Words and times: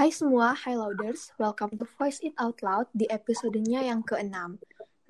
Hai 0.00 0.08
semua, 0.08 0.56
hi 0.56 0.72
louders, 0.80 1.28
welcome 1.36 1.76
to 1.76 1.84
Voice 2.00 2.24
It 2.24 2.32
Out 2.40 2.64
Loud 2.64 2.88
di 2.96 3.04
episodenya 3.04 3.84
yang 3.84 4.00
ke-6. 4.00 4.32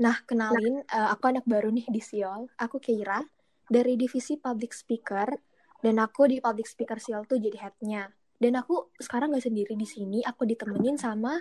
Nah, 0.03 0.19
kenalin, 0.27 0.83
uh, 0.91 1.15
aku 1.15 1.31
anak 1.31 1.47
baru 1.47 1.71
nih 1.71 1.87
di 1.87 2.03
Siol, 2.03 2.51
aku 2.59 2.83
Keira, 2.83 3.23
dari 3.71 3.95
divisi 3.95 4.35
Public 4.35 4.75
Speaker, 4.75 5.31
dan 5.79 6.03
aku 6.03 6.27
di 6.27 6.43
Public 6.43 6.67
Speaker 6.67 6.99
Siol 6.99 7.23
tuh 7.23 7.39
jadi 7.39 7.71
headnya. 7.71 8.11
Dan 8.35 8.59
aku 8.59 8.91
sekarang 8.99 9.31
gak 9.31 9.47
sendiri 9.47 9.79
di 9.79 9.87
sini, 9.87 10.27
aku 10.27 10.43
ditemenin 10.43 10.99
sama 10.99 11.39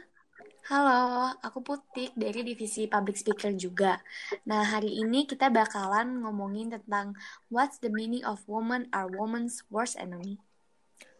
Halo, 0.70 1.34
aku 1.42 1.66
Putik 1.66 2.14
dari 2.14 2.46
divisi 2.46 2.86
Public 2.86 3.18
Speaker 3.18 3.58
juga. 3.58 3.98
Nah, 4.46 4.62
hari 4.62 4.94
ini 4.94 5.26
kita 5.26 5.50
bakalan 5.50 6.22
ngomongin 6.22 6.70
tentang 6.70 7.18
What's 7.50 7.82
the 7.82 7.90
meaning 7.90 8.22
of 8.22 8.46
woman 8.46 8.94
are 8.94 9.10
woman's 9.10 9.66
worst 9.74 9.98
enemy? 9.98 10.38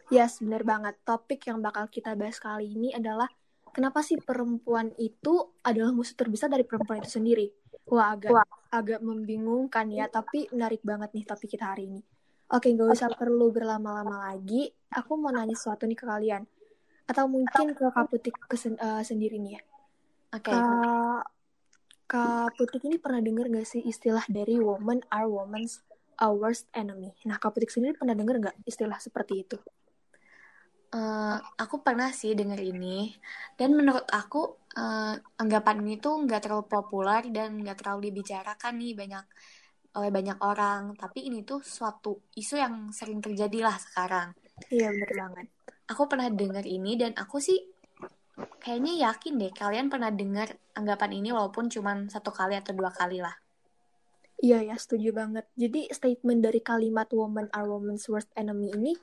Yes, 0.10 0.42
bener 0.42 0.66
banget. 0.66 0.98
Topik 1.06 1.46
yang 1.46 1.62
bakal 1.62 1.86
kita 1.90 2.18
bahas 2.18 2.42
kali 2.42 2.74
ini 2.74 2.90
adalah 2.94 3.30
kenapa 3.70 4.02
sih 4.02 4.18
perempuan 4.18 4.90
itu 4.98 5.54
adalah 5.62 5.94
musuh 5.94 6.18
terbesar 6.18 6.50
dari 6.50 6.66
perempuan 6.66 7.06
itu 7.06 7.14
sendiri? 7.14 7.48
Wah, 7.90 8.18
agak 8.18 8.34
Wah. 8.34 8.46
agak 8.74 9.02
membingungkan 9.06 9.90
ya, 9.94 10.10
tapi 10.10 10.50
menarik 10.50 10.82
banget 10.82 11.14
nih 11.14 11.26
topik 11.26 11.50
kita 11.54 11.74
hari 11.74 11.90
ini. 11.90 12.02
Oke, 12.50 12.74
gak 12.74 12.90
usah 12.90 13.10
perlu 13.14 13.54
berlama-lama 13.54 14.34
lagi. 14.34 14.74
Aku 14.90 15.14
mau 15.22 15.30
nanya 15.30 15.54
sesuatu 15.54 15.86
nih 15.86 15.98
ke 15.98 16.06
kalian 16.06 16.44
atau 17.10 17.26
mungkin 17.26 17.74
ke 17.74 17.90
Kak 17.90 18.06
Putik 18.10 18.38
kesen, 18.46 18.78
uh, 18.78 19.02
sendiri 19.02 19.42
nih 19.42 19.58
ya. 19.58 19.62
Oke. 20.38 20.54
Okay. 20.54 20.58
Kak, 20.58 21.24
Kak 22.10 22.50
Putik 22.58 22.82
ini 22.86 22.98
pernah 23.02 23.22
dengar 23.22 23.50
gak 23.50 23.66
sih 23.66 23.82
istilah 23.82 24.26
dari 24.30 24.58
woman 24.62 25.02
are 25.10 25.26
woman's 25.26 25.82
our 26.22 26.38
worst 26.38 26.70
enemy? 26.74 27.14
Nah, 27.26 27.42
Kak 27.42 27.58
Putik 27.58 27.74
sendiri 27.74 27.98
pernah 27.98 28.14
dengar 28.14 28.38
gak 28.38 28.58
istilah 28.66 28.98
seperti 29.02 29.46
itu? 29.46 29.58
Uh, 30.90 31.38
aku 31.62 31.86
pernah 31.86 32.10
sih 32.10 32.34
dengar 32.34 32.58
ini 32.58 33.14
dan 33.54 33.78
menurut 33.78 34.10
aku 34.10 34.58
uh, 34.74 35.14
anggapan 35.38 35.86
ini 35.86 36.02
tuh 36.02 36.18
nggak 36.26 36.50
terlalu 36.50 36.66
populer 36.66 37.30
dan 37.30 37.62
nggak 37.62 37.78
terlalu 37.78 38.10
dibicarakan 38.10 38.74
nih 38.74 38.98
banyak 38.98 39.26
oleh 40.02 40.10
banyak 40.10 40.42
orang 40.42 40.98
tapi 40.98 41.30
ini 41.30 41.46
tuh 41.46 41.62
suatu 41.62 42.34
isu 42.34 42.58
yang 42.58 42.90
sering 42.90 43.22
terjadi 43.22 43.70
lah 43.70 43.78
sekarang 43.78 44.34
iya 44.74 44.90
benar 44.90 45.14
banget 45.14 45.48
aku 45.94 46.10
pernah 46.10 46.26
dengar 46.34 46.66
ini 46.66 46.98
dan 46.98 47.14
aku 47.14 47.38
sih 47.38 47.62
kayaknya 48.62 49.10
yakin 49.10 49.34
deh 49.42 49.52
kalian 49.52 49.88
pernah 49.90 50.12
dengar 50.14 50.54
anggapan 50.78 51.12
ini 51.20 51.30
walaupun 51.34 51.68
cuma 51.68 51.96
satu 52.08 52.32
kali 52.32 52.56
atau 52.56 52.72
dua 52.72 52.92
kali 52.94 53.20
lah. 53.20 53.36
Iya 54.40 54.72
ya, 54.72 54.76
setuju 54.80 55.12
banget. 55.12 55.44
Jadi 55.60 55.92
statement 55.92 56.40
dari 56.40 56.64
kalimat 56.64 57.12
woman 57.12 57.52
are 57.52 57.68
woman's 57.68 58.08
worst 58.08 58.32
enemy 58.40 58.72
ini 58.72 58.96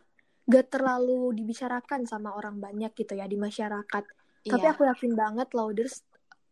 gak 0.47 0.67
terlalu 0.71 1.35
dibicarakan 1.35 2.07
sama 2.07 2.35
orang 2.39 2.63
banyak 2.63 2.95
gitu 2.95 3.19
ya 3.19 3.27
di 3.27 3.35
masyarakat. 3.35 4.05
Iya. 4.47 4.53
Tapi 4.55 4.67
aku 4.71 4.83
yakin 4.87 5.13
banget 5.19 5.49
louders 5.53 6.07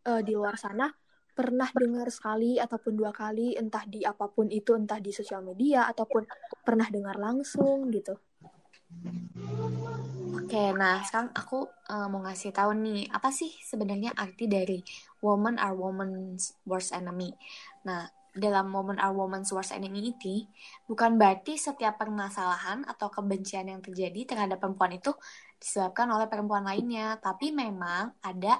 uh, 0.05 0.19
di 0.19 0.35
luar 0.35 0.59
sana 0.59 0.91
pernah 1.35 1.67
dengar 1.75 2.07
sekali 2.07 2.55
ataupun 2.55 2.95
dua 2.95 3.11
kali 3.11 3.59
entah 3.59 3.83
di 3.83 4.07
apa 4.07 4.31
pun 4.31 4.47
itu 4.47 4.71
entah 4.71 5.03
di 5.03 5.11
sosial 5.11 5.43
media 5.43 5.83
ataupun 5.91 6.23
pernah 6.63 6.87
dengar 6.87 7.19
langsung 7.19 7.91
gitu. 7.91 8.15
Oke, 10.35 10.71
nah 10.71 11.03
sekarang 11.03 11.35
aku 11.35 11.67
uh, 11.91 12.07
mau 12.07 12.23
ngasih 12.23 12.55
tahu 12.55 12.71
nih 12.79 13.11
apa 13.11 13.35
sih 13.35 13.51
sebenarnya 13.59 14.15
arti 14.15 14.47
dari 14.47 14.79
woman 15.19 15.59
are 15.59 15.75
woman's 15.75 16.55
worst 16.63 16.95
enemy. 16.95 17.35
Nah, 17.83 18.07
dalam 18.35 18.67
woman 18.67 18.99
are 18.99 19.15
woman's 19.15 19.47
worst 19.55 19.71
enemy 19.71 20.11
ini 20.11 20.43
bukan 20.91 21.15
berarti 21.15 21.55
setiap 21.55 21.95
permasalahan 21.95 22.83
atau 22.83 23.07
kebencian 23.07 23.71
yang 23.71 23.79
terjadi 23.79 24.35
terhadap 24.35 24.59
perempuan 24.59 24.91
itu 24.99 25.15
disebabkan 25.55 26.11
oleh 26.11 26.27
perempuan 26.27 26.67
lainnya, 26.67 27.15
tapi 27.23 27.55
memang 27.55 28.11
ada 28.19 28.59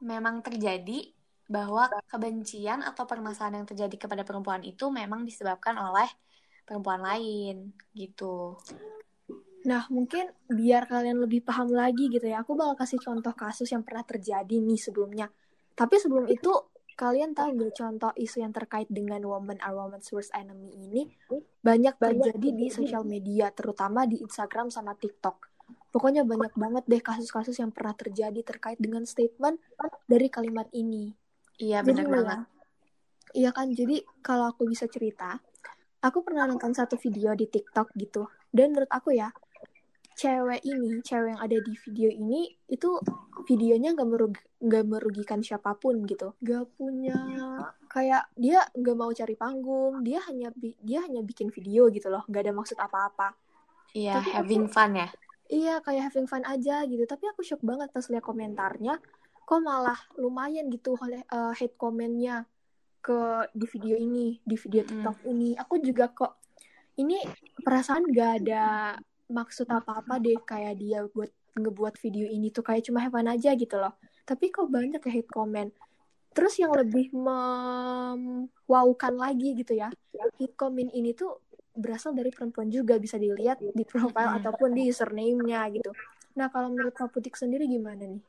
memang 0.00 0.40
terjadi 0.40 1.12
bahwa 1.44 1.92
kebencian 2.08 2.80
atau 2.80 3.04
permasalahan 3.04 3.62
yang 3.62 3.68
terjadi 3.68 4.08
kepada 4.08 4.24
perempuan 4.24 4.64
itu 4.64 4.88
memang 4.88 5.28
disebabkan 5.28 5.76
oleh 5.76 6.08
perempuan 6.64 7.04
lain 7.04 7.76
gitu. 7.92 8.56
Nah, 9.62 9.86
mungkin 9.92 10.32
biar 10.50 10.90
kalian 10.90 11.22
lebih 11.22 11.44
paham 11.46 11.70
lagi 11.70 12.10
gitu 12.10 12.26
ya, 12.26 12.42
aku 12.42 12.58
bakal 12.58 12.82
kasih 12.82 12.98
contoh 12.98 13.30
kasus 13.36 13.70
yang 13.70 13.84
pernah 13.86 14.02
terjadi 14.02 14.56
nih 14.58 14.80
sebelumnya. 14.80 15.30
Tapi 15.76 16.00
sebelum 16.02 16.26
itu, 16.26 16.50
kalian 16.98 17.32
tahu 17.32 17.56
gak 17.56 17.74
contoh 17.78 18.12
isu 18.14 18.44
yang 18.44 18.52
terkait 18.52 18.88
dengan 18.90 19.20
woman 19.24 19.58
are 19.64 19.74
woman's 19.74 20.08
worst 20.12 20.32
enemy 20.36 20.70
ini 20.76 21.02
banyak 21.62 21.94
terjadi 21.96 22.48
di 22.52 22.66
sosial 22.68 23.06
media, 23.06 23.48
terutama 23.54 24.04
di 24.04 24.20
Instagram 24.20 24.68
sama 24.68 24.94
TikTok. 24.98 25.50
Pokoknya 25.92 26.24
banyak 26.24 26.56
banget 26.56 26.84
deh 26.88 27.02
kasus-kasus 27.04 27.56
yang 27.60 27.68
pernah 27.72 27.92
terjadi 27.92 28.40
terkait 28.40 28.80
dengan 28.80 29.04
statement 29.04 29.60
dari 30.08 30.28
kalimat 30.32 30.68
ini. 30.72 31.12
Iya, 31.60 31.84
benar 31.84 32.08
banget. 32.08 32.38
iya 33.32 33.48
kan, 33.54 33.72
jadi 33.72 34.04
kalau 34.20 34.52
aku 34.52 34.68
bisa 34.68 34.84
cerita, 34.88 35.40
aku 36.04 36.20
pernah 36.20 36.44
nonton 36.44 36.76
satu 36.76 37.00
video 37.00 37.32
di 37.32 37.48
TikTok 37.48 37.94
gitu. 37.96 38.28
Dan 38.52 38.76
menurut 38.76 38.90
aku 38.92 39.16
ya, 39.16 39.32
cewek 40.16 40.62
ini, 40.64 41.00
cewek 41.02 41.36
yang 41.36 41.42
ada 41.42 41.56
di 41.58 41.74
video 41.88 42.08
ini 42.12 42.48
itu 42.68 42.98
videonya 43.48 43.96
gak, 43.96 44.08
merug 44.08 44.34
gak 44.62 44.84
merugikan 44.86 45.40
siapa 45.42 45.74
pun 45.76 46.04
gitu. 46.06 46.34
Gak 46.40 46.72
punya 46.78 47.16
kayak 47.90 48.30
dia 48.38 48.64
gak 48.72 48.96
mau 48.96 49.10
cari 49.10 49.34
panggung, 49.36 50.00
dia 50.00 50.22
hanya 50.28 50.48
dia 50.80 51.04
hanya 51.04 51.20
bikin 51.20 51.50
video 51.52 51.88
gitu 51.92 52.08
loh, 52.08 52.24
gak 52.28 52.48
ada 52.48 52.52
maksud 52.54 52.78
apa-apa. 52.78 53.36
Iya, 53.92 54.20
Tapi 54.20 54.30
having 54.32 54.66
aku, 54.68 54.72
fun 54.72 54.90
ya. 54.96 55.08
Iya, 55.52 55.74
kayak 55.84 56.02
having 56.08 56.28
fun 56.28 56.44
aja 56.48 56.76
gitu. 56.88 57.04
Tapi 57.04 57.24
aku 57.28 57.44
shock 57.44 57.60
banget 57.60 57.92
pas 57.92 58.06
lihat 58.08 58.24
komentarnya, 58.24 58.96
kok 59.44 59.60
malah 59.60 60.00
lumayan 60.16 60.72
gitu 60.72 60.96
uh, 60.96 61.52
hate 61.52 61.76
komennya 61.76 62.48
ke 63.04 63.50
di 63.52 63.66
video 63.68 63.98
ini, 63.98 64.40
di 64.40 64.56
video 64.56 64.80
TikTok 64.86 65.26
hmm. 65.26 65.30
ini. 65.34 65.50
Aku 65.60 65.76
juga 65.82 66.08
kok 66.08 66.40
ini 66.96 67.20
perasaan 67.60 68.08
gak 68.08 68.30
ada 68.44 68.96
maksud 69.30 69.70
apa-apa 69.70 70.18
deh 70.18 70.38
kayak 70.42 70.74
dia 70.80 71.06
buat 71.10 71.30
ngebuat 71.52 72.00
video 72.00 72.26
ini 72.26 72.48
tuh 72.48 72.64
kayak 72.64 72.88
cuma 72.88 73.04
hewan 73.04 73.28
aja 73.28 73.52
gitu 73.54 73.76
loh. 73.76 73.92
Tapi 74.24 74.48
kok 74.48 74.72
banyak 74.72 75.02
ya 75.02 75.12
hate 75.12 75.30
comment. 75.30 75.70
Terus 76.32 76.56
yang 76.56 76.72
lebih 76.72 77.12
memwaukan 77.12 79.14
lagi 79.20 79.52
gitu 79.52 79.76
ya, 79.76 79.92
hate 80.16 80.56
comment 80.56 80.88
ini 80.96 81.12
tuh 81.12 81.44
berasal 81.76 82.16
dari 82.16 82.32
perempuan 82.32 82.72
juga 82.72 82.96
bisa 82.96 83.20
dilihat 83.20 83.60
di 83.60 83.84
profile 83.84 84.40
ataupun 84.40 84.72
di 84.72 84.88
username-nya 84.88 85.68
gitu. 85.76 85.92
Nah 86.36 86.48
kalau 86.48 86.72
menurut 86.72 86.96
Kak 86.96 87.12
Putik 87.12 87.36
sendiri 87.36 87.68
gimana 87.68 88.08
nih? 88.08 88.22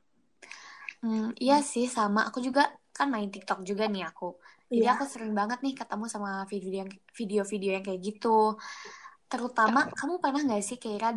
Hmm, 1.04 1.32
iya 1.40 1.60
sih 1.64 1.88
sama. 1.88 2.28
Aku 2.28 2.40
juga 2.40 2.72
kan 2.96 3.12
main 3.12 3.32
TikTok 3.32 3.64
juga 3.68 3.88
nih 3.88 4.08
aku. 4.08 4.36
Jadi 4.72 4.86
yeah. 4.88 4.96
aku 4.96 5.04
sering 5.06 5.36
banget 5.36 5.60
nih 5.62 5.76
ketemu 5.76 6.06
sama 6.08 6.48
video 6.50 6.72
yang 6.84 6.90
video-video 7.14 7.72
yang 7.78 7.86
kayak 7.86 8.02
gitu 8.02 8.58
terutama 9.34 9.90
kamu 9.90 10.22
pernah 10.22 10.46
nggak 10.46 10.62
sih 10.62 10.78
kira 10.78 11.10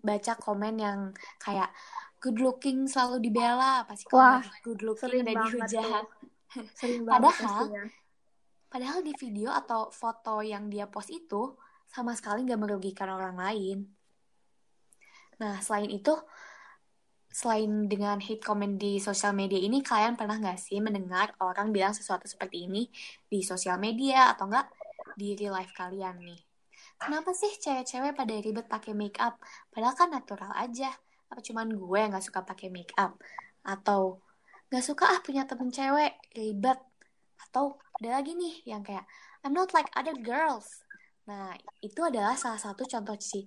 baca 0.00 0.32
komen 0.40 0.74
yang 0.80 1.00
kayak 1.36 1.68
good 2.16 2.40
looking 2.40 2.88
selalu 2.88 3.28
dibela 3.28 3.84
pasti 3.84 4.08
komen 4.08 4.40
good 4.64 4.80
looking 4.80 5.20
dan 5.20 5.36
dihujat. 5.36 6.04
padahal 7.12 7.68
padahal 8.72 9.04
di 9.04 9.12
video 9.20 9.52
atau 9.52 9.92
foto 9.92 10.40
yang 10.40 10.72
dia 10.72 10.88
post 10.88 11.12
itu 11.12 11.52
sama 11.92 12.16
sekali 12.16 12.48
nggak 12.48 12.56
merugikan 12.56 13.12
orang 13.12 13.36
lain. 13.36 13.84
Nah 15.36 15.60
selain 15.60 15.92
itu 15.92 16.16
selain 17.28 17.84
dengan 17.84 18.16
hate 18.16 18.40
comment 18.40 18.80
di 18.80 18.96
sosial 18.96 19.36
media 19.36 19.60
ini 19.60 19.84
kalian 19.84 20.16
pernah 20.16 20.40
nggak 20.40 20.56
sih 20.56 20.80
mendengar 20.80 21.36
orang 21.44 21.68
bilang 21.68 21.92
sesuatu 21.92 22.24
seperti 22.24 22.64
ini 22.64 22.88
di 23.28 23.44
sosial 23.44 23.76
media 23.76 24.32
atau 24.32 24.48
enggak 24.48 24.72
di 25.20 25.36
real 25.36 25.56
life 25.56 25.72
kalian 25.76 26.16
nih 26.16 26.51
kenapa 27.04 27.30
sih 27.34 27.52
cewek-cewek 27.58 28.12
pada 28.14 28.34
ribet 28.38 28.66
pakai 28.70 28.92
make 28.94 29.18
up? 29.18 29.38
Padahal 29.68 29.94
kan 29.98 30.08
natural 30.14 30.52
aja. 30.54 30.90
Apa 31.28 31.40
cuman 31.42 31.72
gue 31.74 31.98
yang 31.98 32.10
nggak 32.14 32.26
suka 32.26 32.40
pakai 32.46 32.68
make 32.70 32.94
up? 32.96 33.18
Atau 33.66 34.22
nggak 34.70 34.84
suka 34.84 35.04
ah 35.10 35.20
punya 35.20 35.44
temen 35.44 35.68
cewek 35.68 36.16
ribet. 36.32 36.78
Atau 37.48 37.82
ada 37.98 38.22
lagi 38.22 38.32
nih 38.38 38.64
yang 38.68 38.86
kayak 38.86 39.04
I'm 39.42 39.52
not 39.52 39.74
like 39.74 39.90
other 39.98 40.14
girls. 40.14 40.86
Nah 41.26 41.54
itu 41.82 42.00
adalah 42.02 42.38
salah 42.38 42.58
satu 42.58 42.86
contoh 42.86 43.18
sih 43.18 43.46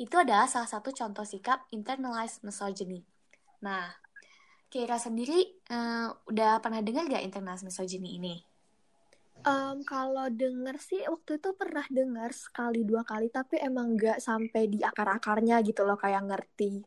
itu 0.00 0.16
adalah 0.16 0.48
salah 0.48 0.64
satu 0.64 0.96
contoh 0.96 1.28
sikap 1.28 1.68
internalized 1.76 2.40
misogyny. 2.40 3.04
Nah 3.60 3.92
Kira 4.70 5.02
sendiri 5.02 5.58
uh, 5.74 6.14
udah 6.30 6.62
pernah 6.62 6.78
dengar 6.78 7.10
gak 7.10 7.26
internalized 7.26 7.66
misogyny 7.66 8.22
ini? 8.22 8.38
Um, 9.40 9.80
kalau 9.88 10.28
denger 10.28 10.76
sih 10.76 11.00
waktu 11.08 11.40
itu 11.40 11.50
pernah 11.56 11.86
dengar 11.88 12.30
sekali 12.36 12.84
dua 12.84 13.00
kali 13.08 13.32
tapi 13.32 13.56
emang 13.56 13.96
nggak 13.96 14.20
sampai 14.20 14.68
di 14.68 14.84
akar-akarnya 14.84 15.64
gitu 15.64 15.84
loh 15.88 15.96
kayak 15.96 16.28
ngerti. 16.28 16.84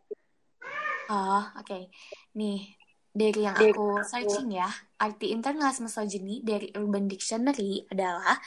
Oh 1.09 1.41
oke. 1.57 1.65
Okay. 1.65 1.89
Nih 2.37 2.77
dari 3.09 3.45
yang 3.45 3.57
aku 3.57 4.01
searching 4.05 4.53
ya 4.53 4.69
arti 5.01 5.33
internalized 5.33 5.81
misogyny 5.81 6.45
dari 6.45 6.69
Urban 6.77 7.09
Dictionary 7.09 7.89
adalah 7.89 8.37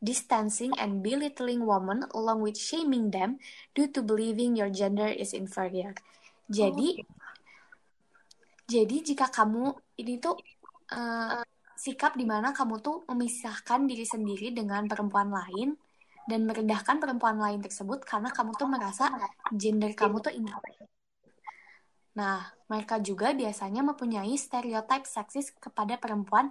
distancing 0.00 0.76
and 0.76 1.00
belittling 1.00 1.64
women 1.64 2.04
along 2.12 2.44
with 2.44 2.60
shaming 2.60 3.08
them 3.08 3.40
due 3.72 3.88
to 3.88 4.04
believing 4.04 4.52
your 4.52 4.68
gender 4.68 5.08
is 5.08 5.32
inferior. 5.32 5.96
Jadi 6.52 7.00
oh. 7.00 7.24
Jadi 8.64 9.12
jika 9.12 9.28
kamu 9.28 9.76
ini 10.00 10.16
tuh 10.16 10.40
uh, 10.96 11.44
sikap 11.74 12.14
di 12.14 12.24
mana 12.24 12.54
kamu 12.54 12.80
tuh 12.80 13.02
memisahkan 13.10 13.86
diri 13.86 14.06
sendiri 14.06 14.54
dengan 14.54 14.86
perempuan 14.86 15.30
lain 15.30 15.74
dan 16.24 16.48
merendahkan 16.48 16.96
perempuan 17.02 17.36
lain 17.36 17.60
tersebut 17.60 18.02
karena 18.02 18.32
kamu 18.32 18.56
tuh 18.56 18.68
merasa 18.68 19.12
gender 19.52 19.92
kamu 19.92 20.24
tuh 20.24 20.32
ini. 20.32 20.48
Nah, 22.14 22.46
mereka 22.70 23.02
juga 23.02 23.34
biasanya 23.34 23.82
mempunyai 23.82 24.38
stereotip 24.38 25.02
seksis 25.02 25.50
kepada 25.50 25.98
perempuan 25.98 26.48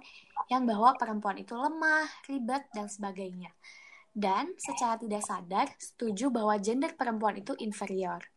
yang 0.52 0.68
bahwa 0.68 0.92
perempuan 1.00 1.40
itu 1.40 1.56
lemah, 1.56 2.04
ribet, 2.28 2.68
dan 2.76 2.86
sebagainya. 2.86 3.48
Dan 4.14 4.54
secara 4.60 5.00
tidak 5.00 5.24
sadar 5.24 5.66
setuju 5.80 6.28
bahwa 6.30 6.54
gender 6.60 6.92
perempuan 6.94 7.40
itu 7.40 7.56
inferior. 7.58 8.33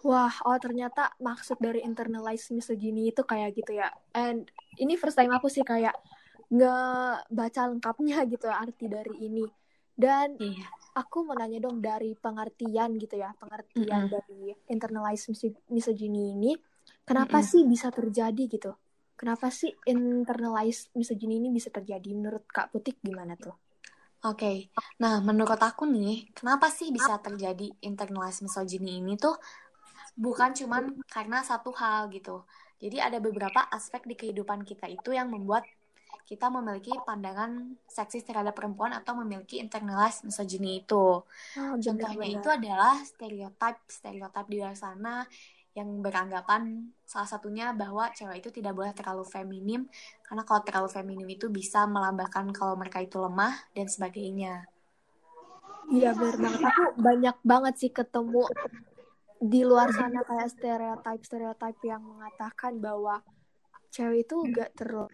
Wah, 0.00 0.32
oh 0.48 0.56
ternyata 0.56 1.12
maksud 1.20 1.60
dari 1.60 1.84
internalized 1.84 2.56
misogyny 2.56 3.12
itu 3.12 3.20
kayak 3.20 3.52
gitu 3.52 3.76
ya. 3.76 3.92
And 4.16 4.48
ini 4.80 4.96
first 4.96 5.20
time 5.20 5.32
aku 5.36 5.52
sih 5.52 5.60
kayak 5.60 5.92
nggak 6.48 7.28
baca 7.28 7.60
lengkapnya 7.68 8.24
gitu 8.32 8.48
arti 8.48 8.88
dari 8.88 9.14
ini. 9.20 9.44
Dan 9.92 10.40
iya. 10.40 10.64
aku 10.96 11.28
mau 11.28 11.36
nanya 11.36 11.60
dong 11.60 11.84
dari 11.84 12.16
pengertian 12.16 12.96
gitu 12.96 13.20
ya, 13.20 13.36
pengertian 13.36 14.08
mm 14.08 14.08
-hmm. 14.08 14.14
dari 14.16 14.40
internalized 14.72 15.36
misogyny 15.68 16.32
ini, 16.32 16.56
kenapa 17.04 17.40
mm 17.40 17.44
-hmm. 17.44 17.52
sih 17.52 17.62
bisa 17.68 17.92
terjadi 17.92 18.44
gitu? 18.48 18.72
Kenapa 19.20 19.52
sih 19.52 19.68
internalized 19.84 20.96
misogyny 20.96 21.36
ini 21.36 21.52
bisa 21.52 21.68
terjadi? 21.68 22.08
Menurut 22.16 22.48
Kak 22.48 22.72
Putik 22.72 23.04
gimana 23.04 23.36
tuh? 23.36 23.52
Oke, 24.20 24.36
okay. 24.36 24.56
nah 25.00 25.20
menurut 25.20 25.60
aku 25.60 25.88
nih, 25.88 26.32
kenapa 26.36 26.68
sih 26.68 26.92
bisa 26.92 27.20
terjadi 27.20 27.72
internalized 27.84 28.44
misogyny 28.44 29.00
ini 29.00 29.16
tuh 29.20 29.36
bukan 30.16 30.54
cuman 30.54 30.96
karena 31.06 31.42
satu 31.44 31.70
hal 31.76 32.10
gitu. 32.14 32.42
Jadi 32.80 32.96
ada 32.96 33.20
beberapa 33.20 33.60
aspek 33.68 34.08
di 34.08 34.14
kehidupan 34.16 34.64
kita 34.64 34.88
itu 34.88 35.12
yang 35.12 35.28
membuat 35.28 35.68
kita 36.24 36.46
memiliki 36.46 36.94
pandangan 37.02 37.74
seksis 37.90 38.22
terhadap 38.22 38.54
perempuan 38.54 38.94
atau 38.94 39.18
memiliki 39.18 39.58
internalized 39.58 40.22
misogyny 40.22 40.86
itu. 40.86 41.26
Oh, 41.26 41.74
Contohnya 41.76 42.26
itu 42.30 42.48
adalah 42.48 43.02
stereotip 43.02 43.82
stereotip 43.90 44.46
di 44.46 44.62
luar 44.62 44.78
sana 44.78 45.26
yang 45.74 46.02
beranggapan 46.02 46.90
salah 47.06 47.30
satunya 47.30 47.70
bahwa 47.74 48.10
cewek 48.10 48.42
itu 48.42 48.50
tidak 48.50 48.74
boleh 48.74 48.90
terlalu 48.90 49.22
feminim 49.22 49.86
karena 50.26 50.42
kalau 50.42 50.62
terlalu 50.66 50.88
feminim 50.90 51.28
itu 51.30 51.46
bisa 51.46 51.86
melambangkan 51.86 52.50
kalau 52.50 52.74
mereka 52.74 52.98
itu 53.02 53.18
lemah 53.18 53.54
dan 53.74 53.86
sebagainya. 53.86 54.66
Iya 55.90 56.14
benar 56.14 56.38
banget. 56.38 56.62
Aku 56.70 56.84
banyak 56.98 57.36
banget 57.42 57.74
sih 57.82 57.90
ketemu 57.90 58.46
di 59.40 59.64
luar 59.64 59.88
sana 59.96 60.20
kayak 60.20 60.52
stereotip 60.52 61.20
stereotip 61.24 61.80
yang 61.80 62.04
mengatakan 62.04 62.76
bahwa 62.76 63.24
cewek 63.88 64.28
itu 64.28 64.36
gak 64.52 64.76
terlalu 64.76 65.08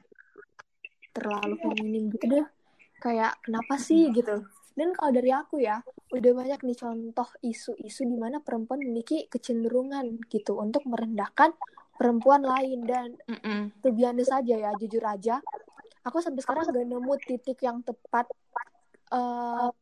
terlalu 1.15 1.55
feminim 1.63 2.13
gitu 2.13 2.27
deh. 2.29 2.47
Kayak 3.01 3.39
kenapa 3.41 3.79
sih 3.81 4.13
gitu? 4.13 4.45
Dan 4.77 4.93
kalau 4.93 5.15
dari 5.17 5.33
aku 5.33 5.63
ya 5.63 5.81
udah 6.13 6.33
banyak 6.37 6.61
nih 6.61 6.77
contoh 6.77 7.29
isu-isu 7.41 8.05
di 8.05 8.17
mana 8.21 8.45
perempuan 8.45 8.85
memiliki 8.85 9.25
kecenderungan 9.33 10.21
gitu 10.29 10.61
untuk 10.61 10.85
merendahkan 10.85 11.57
perempuan 11.97 12.45
lain. 12.45 12.85
Dan 12.85 13.17
-mm. 13.25 14.21
saja 14.27 14.55
ya 14.61 14.71
jujur 14.77 15.01
aja 15.07 15.41
aku 16.07 16.23
sampai 16.23 16.41
sekarang 16.41 16.71
gak 16.71 16.87
nemu 16.87 17.15
titik 17.27 17.59
yang 17.67 17.83
tepat 17.83 18.31
uh, 19.11 19.75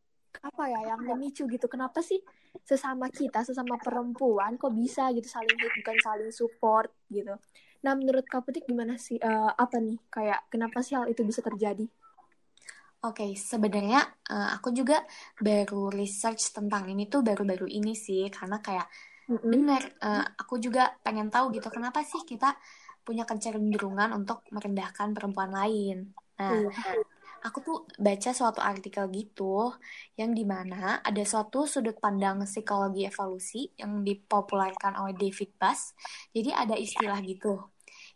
apa 0.45 0.69
ya 0.69 0.93
yang 0.93 1.01
memicu 1.01 1.49
gitu. 1.49 1.67
Kenapa 1.73 2.05
sih 2.05 2.21
sesama 2.61 3.09
kita 3.09 3.41
sesama 3.41 3.81
perempuan 3.81 4.61
kok 4.61 4.77
bisa 4.77 5.09
gitu 5.17 5.25
saling 5.25 5.57
hate 5.57 5.75
bukan 5.81 5.97
saling 6.05 6.31
support 6.31 6.93
gitu? 7.09 7.33
Nah 7.81 7.93
menurut 7.97 8.29
Kak 8.29 8.45
Putik 8.45 8.69
gimana 8.69 9.01
sih 9.01 9.17
uh, 9.17 9.57
apa 9.57 9.81
nih? 9.81 9.97
Kayak 10.13 10.45
kenapa 10.53 10.85
sih 10.85 11.01
hal 11.01 11.09
itu 11.09 11.25
bisa 11.25 11.41
terjadi? 11.41 11.89
Oke, 13.05 13.21
okay, 13.21 13.31
sebenarnya 13.37 14.01
uh, 14.33 14.57
aku 14.57 14.73
juga 14.73 15.05
baru 15.37 15.93
research 15.93 16.57
tentang 16.57 16.89
ini 16.89 17.05
tuh 17.05 17.21
baru-baru 17.21 17.69
ini 17.69 17.93
sih, 17.93 18.33
karena 18.33 18.65
kayak 18.65 18.89
mm-hmm. 19.29 19.45
benar, 19.45 19.83
uh, 20.01 20.25
aku 20.41 20.57
juga 20.57 20.89
pengen 21.05 21.29
tahu 21.29 21.53
gitu 21.53 21.69
kenapa 21.69 22.01
sih 22.01 22.25
kita 22.25 22.57
punya 23.05 23.29
kecenderungan 23.29 24.09
untuk 24.17 24.49
merendahkan 24.49 25.13
perempuan 25.13 25.53
lain. 25.53 26.17
Nah, 26.41 26.65
mm 26.65 27.14
aku 27.45 27.59
tuh 27.61 27.79
baca 28.01 28.33
suatu 28.33 28.65
artikel 28.65 29.05
gitu 29.13 29.69
yang 30.17 30.33
di 30.33 30.49
mana 30.49 31.05
ada 31.05 31.21
suatu 31.21 31.69
sudut 31.69 32.01
pandang 32.01 32.41
psikologi 32.49 33.05
evolusi 33.05 33.69
yang 33.77 34.01
dipopulerkan 34.01 34.97
oleh 34.97 35.13
David 35.13 35.53
Bass. 35.61 35.93
Jadi 36.33 36.51
ada 36.51 36.73
istilah 36.73 37.21
gitu 37.21 37.61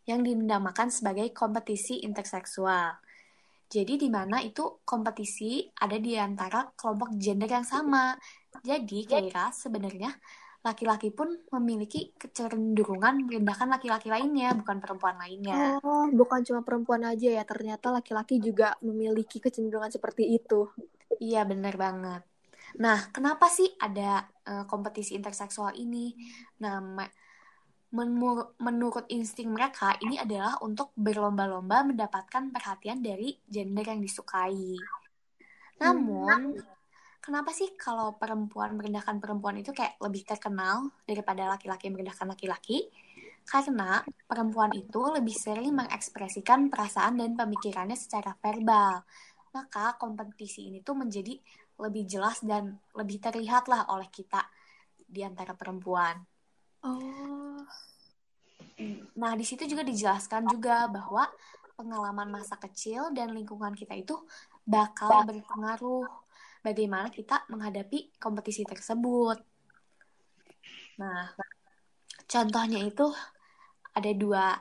yang 0.08 0.24
dinamakan 0.24 0.88
sebagai 0.88 1.28
kompetisi 1.36 2.00
interseksual. 2.08 2.96
Jadi 3.68 4.00
di 4.00 4.08
mana 4.08 4.40
itu 4.40 4.80
kompetisi 4.80 5.68
ada 5.76 6.00
di 6.00 6.16
antara 6.16 6.72
kelompok 6.72 7.12
gender 7.20 7.52
yang 7.52 7.68
sama. 7.68 8.16
Jadi 8.64 9.04
kira 9.04 9.52
sebenarnya 9.52 10.08
laki-laki 10.68 11.08
pun 11.08 11.32
memiliki 11.48 12.12
kecenderungan 12.20 13.24
merendahkan 13.24 13.72
laki-laki 13.72 14.12
lainnya, 14.12 14.52
bukan 14.52 14.76
perempuan 14.84 15.16
lainnya. 15.16 15.80
Oh, 15.80 16.04
bukan 16.12 16.44
cuma 16.44 16.60
perempuan 16.60 17.08
aja 17.08 17.40
ya, 17.40 17.44
ternyata 17.48 17.88
laki-laki 17.88 18.36
juga 18.36 18.76
memiliki 18.84 19.40
kecenderungan 19.40 19.88
seperti 19.88 20.36
itu. 20.36 20.68
Iya, 21.16 21.48
benar 21.48 21.74
banget. 21.80 22.22
Nah, 22.76 23.08
kenapa 23.08 23.48
sih 23.48 23.66
ada 23.80 24.28
uh, 24.44 24.68
kompetisi 24.68 25.16
interseksual 25.16 25.72
ini? 25.80 26.12
Nah, 26.60 26.78
menur 27.88 28.52
menurut 28.60 29.08
insting 29.08 29.48
mereka, 29.48 29.96
ini 30.04 30.20
adalah 30.20 30.60
untuk 30.60 30.92
berlomba-lomba 30.92 31.88
mendapatkan 31.88 32.52
perhatian 32.52 33.00
dari 33.00 33.40
gender 33.48 33.88
yang 33.88 34.04
disukai. 34.04 34.76
Namun, 35.80 36.60
hmm 36.60 36.77
kenapa 37.28 37.52
sih 37.52 37.76
kalau 37.76 38.16
perempuan 38.16 38.72
merendahkan 38.72 39.20
perempuan 39.20 39.60
itu 39.60 39.76
kayak 39.76 40.00
lebih 40.00 40.24
terkenal 40.24 40.88
daripada 41.04 41.44
laki-laki 41.44 41.92
merendahkan 41.92 42.24
laki-laki? 42.24 42.88
Karena 43.44 44.00
perempuan 44.24 44.72
itu 44.72 44.96
lebih 45.12 45.36
sering 45.36 45.76
mengekspresikan 45.76 46.72
perasaan 46.72 47.20
dan 47.20 47.36
pemikirannya 47.36 48.00
secara 48.00 48.32
verbal. 48.40 49.04
Maka 49.52 50.00
kompetisi 50.00 50.72
ini 50.72 50.80
tuh 50.80 50.96
menjadi 50.96 51.36
lebih 51.76 52.08
jelas 52.08 52.40
dan 52.40 52.80
lebih 52.96 53.20
terlihat 53.20 53.68
lah 53.68 53.84
oleh 53.92 54.08
kita 54.08 54.48
di 54.96 55.20
antara 55.20 55.52
perempuan. 55.52 56.16
Oh. 56.80 57.60
Nah, 59.20 59.32
di 59.36 59.44
situ 59.44 59.68
juga 59.68 59.84
dijelaskan 59.84 60.48
juga 60.48 60.88
bahwa 60.88 61.28
pengalaman 61.76 62.40
masa 62.40 62.56
kecil 62.56 63.12
dan 63.12 63.36
lingkungan 63.36 63.76
kita 63.76 63.94
itu 63.94 64.16
bakal 64.64 65.24
berpengaruh 65.28 66.27
bagaimana 66.68 67.08
kita 67.08 67.48
menghadapi 67.48 68.20
kompetisi 68.20 68.60
tersebut. 68.68 69.40
Nah, 71.00 71.32
contohnya 72.28 72.84
itu 72.84 73.08
ada 73.96 74.10
dua. 74.12 74.52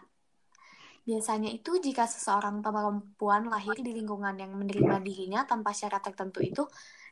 Biasanya 1.04 1.52
itu 1.52 1.80
jika 1.80 2.08
seseorang 2.08 2.64
perempuan 2.64 3.48
lahir 3.48 3.80
di 3.80 3.92
lingkungan 3.96 4.36
yang 4.40 4.52
menerima 4.56 5.00
dirinya 5.04 5.44
tanpa 5.48 5.72
syarat 5.72 6.04
tertentu 6.04 6.44
itu, 6.44 6.64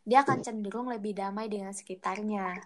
dia 0.04 0.24
akan 0.24 0.44
cenderung 0.44 0.88
lebih 0.92 1.16
damai 1.16 1.48
dengan 1.52 1.72
sekitarnya. 1.72 2.60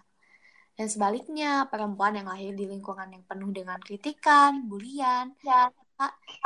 Dan 0.74 0.86
sebaliknya, 0.86 1.66
perempuan 1.70 2.18
yang 2.18 2.30
lahir 2.30 2.54
di 2.54 2.66
lingkungan 2.66 3.10
yang 3.10 3.22
penuh 3.26 3.50
dengan 3.52 3.78
kritikan, 3.78 4.64
bulian, 4.66 5.34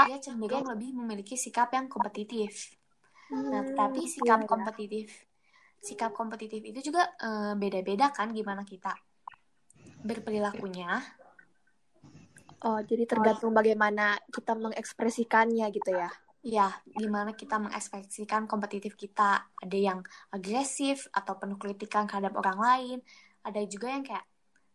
dia 0.04 0.18
cenderung 0.20 0.68
lebih 0.68 0.90
memiliki 0.96 1.38
sikap 1.38 1.72
yang 1.72 1.88
kompetitif. 1.88 2.76
Nah, 3.32 3.64
tapi 3.72 4.04
sikap 4.04 4.44
iya. 4.44 4.48
kompetitif 4.48 5.08
sikap 5.84 6.16
kompetitif 6.16 6.64
itu 6.64 6.80
juga 6.88 7.12
eh, 7.20 7.52
beda-beda 7.60 8.08
kan 8.08 8.32
gimana 8.32 8.64
kita 8.64 8.96
berperilakunya. 10.00 11.04
Oh, 12.64 12.80
jadi 12.80 13.04
tergantung 13.04 13.52
bagaimana 13.52 14.16
kita 14.32 14.56
mengekspresikannya 14.56 15.68
gitu 15.68 15.92
ya. 15.92 16.08
Ya, 16.44 16.68
gimana 16.96 17.36
kita 17.36 17.60
mengekspresikan 17.60 18.48
kompetitif 18.48 18.96
kita. 18.96 19.48
Ada 19.60 19.76
yang 19.76 20.00
agresif 20.32 21.08
atau 21.12 21.36
penuh 21.36 21.60
kritikan 21.60 22.08
terhadap 22.08 22.36
orang 22.36 22.56
lain. 22.60 22.98
Ada 23.44 23.68
juga 23.68 23.92
yang 23.92 24.04
kayak 24.04 24.24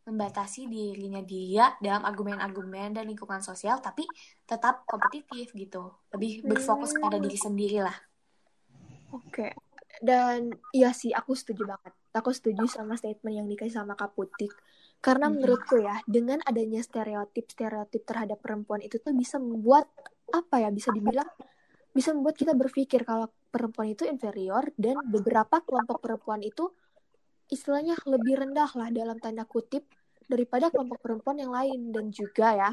membatasi 0.05 0.65
dirinya 0.65 1.21
dia 1.21 1.77
dalam 1.81 2.05
argumen-argumen 2.05 2.97
dan 2.97 3.05
lingkungan 3.05 3.41
sosial, 3.41 3.81
tapi 3.81 4.05
tetap 4.45 4.85
kompetitif 4.85 5.53
gitu. 5.53 5.93
Lebih 6.13 6.45
berfokus 6.45 6.93
pada 6.97 7.21
diri 7.21 7.37
sendiri 7.37 7.85
lah. 7.85 7.97
Oke, 9.13 9.53
dan 9.99 10.55
iya 10.71 10.95
sih 10.95 11.11
aku 11.11 11.35
setuju 11.35 11.67
banget. 11.67 11.93
Aku 12.15 12.31
setuju 12.31 12.65
sama 12.65 12.95
statement 12.95 13.35
yang 13.35 13.47
dikasih 13.47 13.83
sama 13.83 13.93
Kak 13.99 14.15
Putik. 14.15 14.51
Karena 14.99 15.27
hmm. 15.27 15.33
menurutku 15.39 15.79
ya 15.79 15.99
dengan 16.07 16.43
adanya 16.43 16.83
stereotip 16.83 17.47
stereotip 17.51 18.03
terhadap 18.03 18.39
perempuan 18.43 18.83
itu 18.83 18.99
tuh 18.99 19.15
bisa 19.15 19.39
membuat 19.39 19.87
apa 20.29 20.61
ya 20.61 20.69
bisa 20.69 20.91
dibilang 20.91 21.27
bisa 21.95 22.13
membuat 22.13 22.37
kita 22.37 22.53
berpikir 22.53 23.01
kalau 23.01 23.31
perempuan 23.49 23.91
itu 23.91 24.05
inferior 24.05 24.69
dan 24.77 24.99
beberapa 25.09 25.63
kelompok 25.65 26.05
perempuan 26.05 26.43
itu 26.45 26.69
istilahnya 27.49 27.97
lebih 28.05 28.45
rendah 28.45 28.69
lah 28.77 28.93
dalam 28.93 29.17
tanda 29.17 29.43
kutip 29.43 29.89
daripada 30.29 30.69
kelompok 30.69 31.01
perempuan 31.01 31.41
yang 31.41 31.51
lain. 31.51 31.89
Dan 31.89 32.13
juga 32.13 32.53
ya 32.53 32.69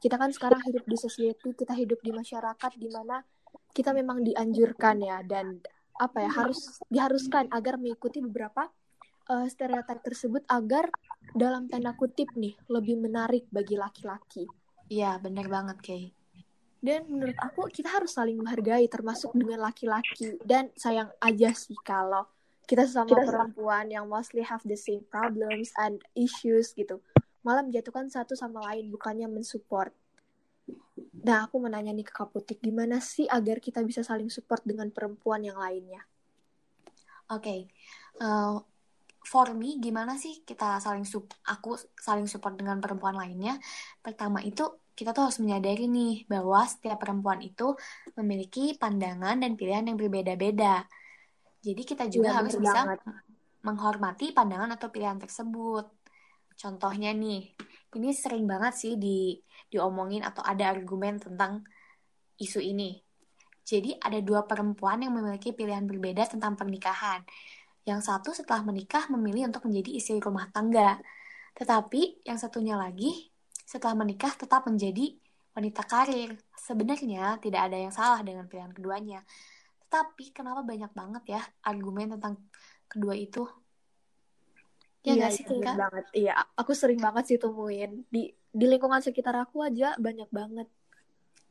kita 0.00 0.16
kan 0.16 0.30
sekarang 0.32 0.62
hidup 0.70 0.84
di 0.86 0.96
society 0.96 1.52
kita 1.52 1.74
hidup 1.74 1.98
di 2.00 2.14
masyarakat 2.14 2.72
di 2.78 2.88
mana 2.88 3.20
kita 3.74 3.90
memang 3.90 4.22
dianjurkan 4.22 4.96
ya. 5.02 5.18
Dan 5.26 5.58
apa 5.96 6.26
ya 6.26 6.30
harus 6.30 6.80
diharuskan 6.86 7.50
agar 7.50 7.80
mengikuti 7.80 8.22
beberapa 8.22 8.68
uh, 9.30 9.46
stereotip 9.50 10.04
tersebut 10.04 10.42
agar 10.50 10.90
dalam 11.32 11.70
tanda 11.70 11.94
kutip 11.94 12.30
nih 12.34 12.54
lebih 12.66 12.98
menarik 12.98 13.46
bagi 13.50 13.78
laki-laki. 13.78 14.44
Iya, 14.90 15.22
benar 15.22 15.46
banget, 15.46 15.78
Kay. 15.82 16.04
Dan 16.80 17.06
menurut 17.12 17.36
aku 17.36 17.68
kita 17.68 17.92
harus 17.92 18.16
saling 18.16 18.40
menghargai 18.40 18.88
termasuk 18.88 19.36
dengan 19.36 19.60
laki-laki 19.60 20.40
dan 20.42 20.72
sayang 20.74 21.12
aja 21.20 21.52
sih 21.52 21.76
kalau 21.84 22.24
kita 22.64 22.88
sesama 22.88 23.12
kita 23.12 23.28
perempuan 23.28 23.86
yang 23.92 24.08
mostly 24.08 24.40
have 24.40 24.64
the 24.64 24.78
same 24.78 25.04
problems 25.12 25.74
and 25.76 26.00
issues 26.16 26.72
gitu 26.72 27.04
malah 27.40 27.64
menjatuhkan 27.64 28.08
satu 28.08 28.36
sama 28.36 28.60
lain 28.72 28.92
bukannya 28.92 29.28
mensupport. 29.28 29.92
Nah, 31.20 31.48
aku 31.48 31.60
mau 31.60 31.68
nanya 31.68 31.92
nih 31.92 32.06
ke 32.06 32.14
Kaputik, 32.16 32.58
gimana 32.64 33.02
sih 33.02 33.28
agar 33.28 33.60
kita 33.60 33.84
bisa 33.84 34.00
saling 34.00 34.32
support 34.32 34.64
dengan 34.64 34.88
perempuan 34.88 35.44
yang 35.44 35.60
lainnya? 35.60 36.00
Oke, 37.30 37.44
okay. 37.46 37.60
uh, 38.18 38.26
eh, 38.26 38.56
for 39.22 39.52
me 39.54 39.78
gimana 39.78 40.16
sih 40.16 40.42
kita 40.42 40.80
saling 40.82 41.06
sup 41.06 41.30
aku 41.46 41.78
saling 41.94 42.26
support 42.26 42.58
dengan 42.58 42.82
perempuan 42.82 43.14
lainnya? 43.14 43.60
Pertama 44.02 44.42
itu 44.42 44.66
kita 44.96 45.16
tuh 45.16 45.30
harus 45.30 45.38
menyadari 45.40 45.88
nih 45.88 46.28
bahwa 46.28 46.60
setiap 46.66 47.00
perempuan 47.00 47.40
itu 47.40 47.72
memiliki 48.18 48.76
pandangan 48.76 49.40
dan 49.40 49.56
pilihan 49.56 49.88
yang 49.88 49.96
berbeda-beda. 49.96 50.84
Jadi 51.60 51.82
kita 51.84 52.04
juga 52.08 52.32
ya, 52.32 52.36
harus 52.40 52.56
bisa 52.56 52.84
banget. 52.84 53.00
menghormati 53.64 54.32
pandangan 54.32 54.76
atau 54.76 54.88
pilihan 54.92 55.16
tersebut. 55.16 55.88
Contohnya 56.56 57.16
nih, 57.16 57.48
ini 57.98 58.14
sering 58.14 58.46
banget 58.46 58.74
sih 58.76 58.94
di 58.94 59.34
diomongin 59.70 60.22
atau 60.22 60.42
ada 60.46 60.70
argumen 60.70 61.18
tentang 61.18 61.66
isu 62.38 62.62
ini. 62.62 62.98
Jadi 63.66 63.94
ada 63.98 64.18
dua 64.18 64.46
perempuan 64.46 64.98
yang 65.02 65.14
memiliki 65.14 65.54
pilihan 65.54 65.86
berbeda 65.86 66.26
tentang 66.26 66.58
pernikahan. 66.58 67.22
Yang 67.86 68.10
satu 68.10 68.30
setelah 68.34 68.66
menikah 68.66 69.06
memilih 69.10 69.50
untuk 69.50 69.66
menjadi 69.66 69.90
istri 69.94 70.18
rumah 70.18 70.50
tangga. 70.50 70.98
Tetapi 71.54 72.26
yang 72.26 72.38
satunya 72.38 72.74
lagi 72.74 73.30
setelah 73.62 73.94
menikah 73.94 74.34
tetap 74.34 74.66
menjadi 74.66 75.14
wanita 75.54 75.82
karir. 75.86 76.34
Sebenarnya 76.58 77.38
tidak 77.38 77.70
ada 77.70 77.76
yang 77.78 77.94
salah 77.94 78.20
dengan 78.26 78.50
pilihan 78.50 78.74
keduanya. 78.74 79.22
Tetapi 79.86 80.34
kenapa 80.34 80.62
banyak 80.62 80.90
banget 80.94 81.22
ya 81.38 81.42
argumen 81.66 82.14
tentang 82.18 82.38
kedua 82.90 83.14
itu? 83.14 83.46
Ya 85.00 85.16
iya, 85.16 85.26
sih, 85.32 85.44
iya, 85.48 85.72
banget. 85.80 86.04
Iya, 86.12 86.32
aku 86.60 86.72
sering 86.76 87.00
banget 87.00 87.24
sih 87.28 87.38
temuin 87.40 88.04
di 88.12 88.28
di 88.52 88.64
lingkungan 88.68 89.00
sekitar 89.00 89.32
aku 89.44 89.64
aja 89.64 89.96
banyak 89.96 90.28
banget. 90.28 90.68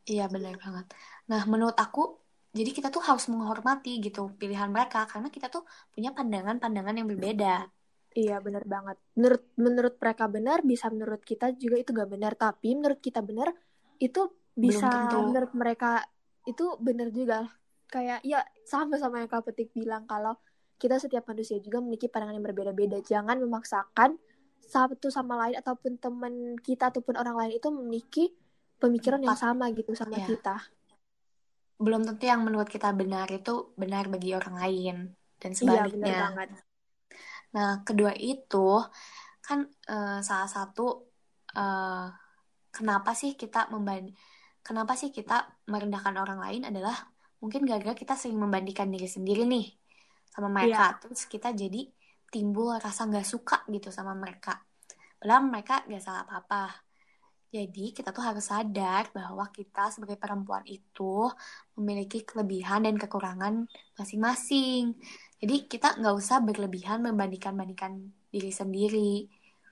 Iya, 0.05 0.25
benar 0.29 0.53
banget. 0.61 0.85
Nah, 1.29 1.41
menurut 1.49 1.77
aku 1.77 2.17
jadi 2.53 2.69
kita 2.73 2.89
tuh 2.89 3.01
harus 3.05 3.25
menghormati 3.29 4.01
gitu 4.01 4.33
pilihan 4.41 4.69
mereka 4.73 5.05
karena 5.05 5.29
kita 5.29 5.47
tuh 5.53 5.63
punya 5.93 6.09
pandangan-pandangan 6.17 6.95
yang 6.97 7.07
berbeda. 7.09 7.69
Iya, 8.17 8.41
benar 8.41 8.65
banget. 8.65 8.97
Menurut 9.13 9.43
menurut 9.53 9.95
mereka 10.01 10.25
benar, 10.25 10.57
bisa 10.65 10.89
menurut 10.89 11.21
kita 11.21 11.53
juga 11.53 11.77
itu 11.77 11.89
gak 11.93 12.09
benar, 12.09 12.33
tapi 12.33 12.73
menurut 12.73 12.97
kita 13.01 13.21
benar 13.21 13.53
itu 14.01 14.33
bisa 14.57 14.89
menurut 15.29 15.53
mereka 15.53 16.05
itu 16.49 16.73
benar 16.81 17.13
juga. 17.13 17.53
Kayak 17.89 18.19
ya 18.25 18.41
sama 18.65 18.97
sama 18.97 19.21
yang 19.21 19.29
Kak 19.29 19.45
Petik 19.49 19.69
bilang 19.77 20.09
kalau 20.09 20.37
kita 20.79 20.95
setiap 20.95 21.27
manusia 21.27 21.59
juga 21.59 21.83
memiliki 21.83 22.07
pandangan 22.07 22.39
yang 22.39 22.45
berbeda-beda. 22.47 22.97
Jangan 23.03 23.35
memaksakan 23.43 24.15
satu 24.63 25.11
sama 25.11 25.35
lain 25.45 25.59
ataupun 25.59 25.99
teman 25.99 26.55
kita 26.63 26.89
ataupun 26.89 27.19
orang 27.19 27.35
lain 27.35 27.59
itu 27.59 27.67
memiliki 27.67 28.25
pemikiran 28.79 29.19
yang 29.19 29.35
sama 29.35 29.69
gitu 29.75 29.91
sama 29.91 30.15
ya. 30.23 30.25
kita. 30.25 30.55
Belum 31.75 32.07
tentu 32.07 32.23
yang 32.23 32.47
menurut 32.47 32.71
kita 32.71 32.95
benar 32.95 33.27
itu 33.27 33.75
benar 33.75 34.07
bagi 34.07 34.31
orang 34.31 34.55
lain 34.55 34.95
dan 35.35 35.51
sebaliknya. 35.51 35.85
Iya, 35.85 35.93
benar 35.93 36.19
banget. 36.31 36.49
Nah, 37.49 37.71
kedua 37.83 38.13
itu 38.15 38.79
kan 39.43 39.65
uh, 39.89 40.21
salah 40.21 40.47
satu 40.47 41.09
uh, 41.57 42.07
kenapa 42.69 43.17
sih 43.17 43.33
kita 43.33 43.73
memband 43.73 44.13
kenapa 44.61 44.93
sih 44.93 45.09
kita 45.09 45.49
merendahkan 45.65 46.13
orang 46.21 46.37
lain 46.37 46.61
adalah 46.69 46.93
mungkin 47.41 47.65
gara-gara 47.65 47.97
kita 47.97 48.13
sering 48.13 48.37
membandingkan 48.37 48.91
diri 48.93 49.09
sendiri 49.09 49.49
nih 49.49 49.78
sama 50.39 50.47
mereka 50.47 50.95
yeah. 50.95 50.99
terus 51.03 51.27
kita 51.27 51.51
jadi 51.51 51.83
timbul 52.31 52.71
rasa 52.79 53.03
nggak 53.05 53.27
suka 53.27 53.67
gitu 53.67 53.91
sama 53.91 54.15
mereka 54.15 54.63
padahal 55.19 55.51
mereka 55.51 55.83
nggak 55.83 55.99
salah 55.99 56.23
apa-apa 56.23 56.89
jadi 57.49 57.97
kita 57.97 58.13
tuh 58.13 58.21
harus 58.21 58.45
sadar 58.45 59.09
bahwa 59.09 59.49
kita 59.49 59.89
sebagai 59.89 60.21
perempuan 60.21 60.61
itu 60.69 61.25
memiliki 61.81 62.21
kelebihan 62.21 62.85
dan 62.85 62.93
kekurangan 62.93 63.65
masing-masing. 63.97 64.93
Jadi 65.41 65.65
kita 65.65 65.97
nggak 65.97 66.13
usah 66.13 66.45
berlebihan 66.45 67.01
membandingkan-bandingkan 67.01 68.13
diri 68.29 68.53
sendiri. 68.53 69.25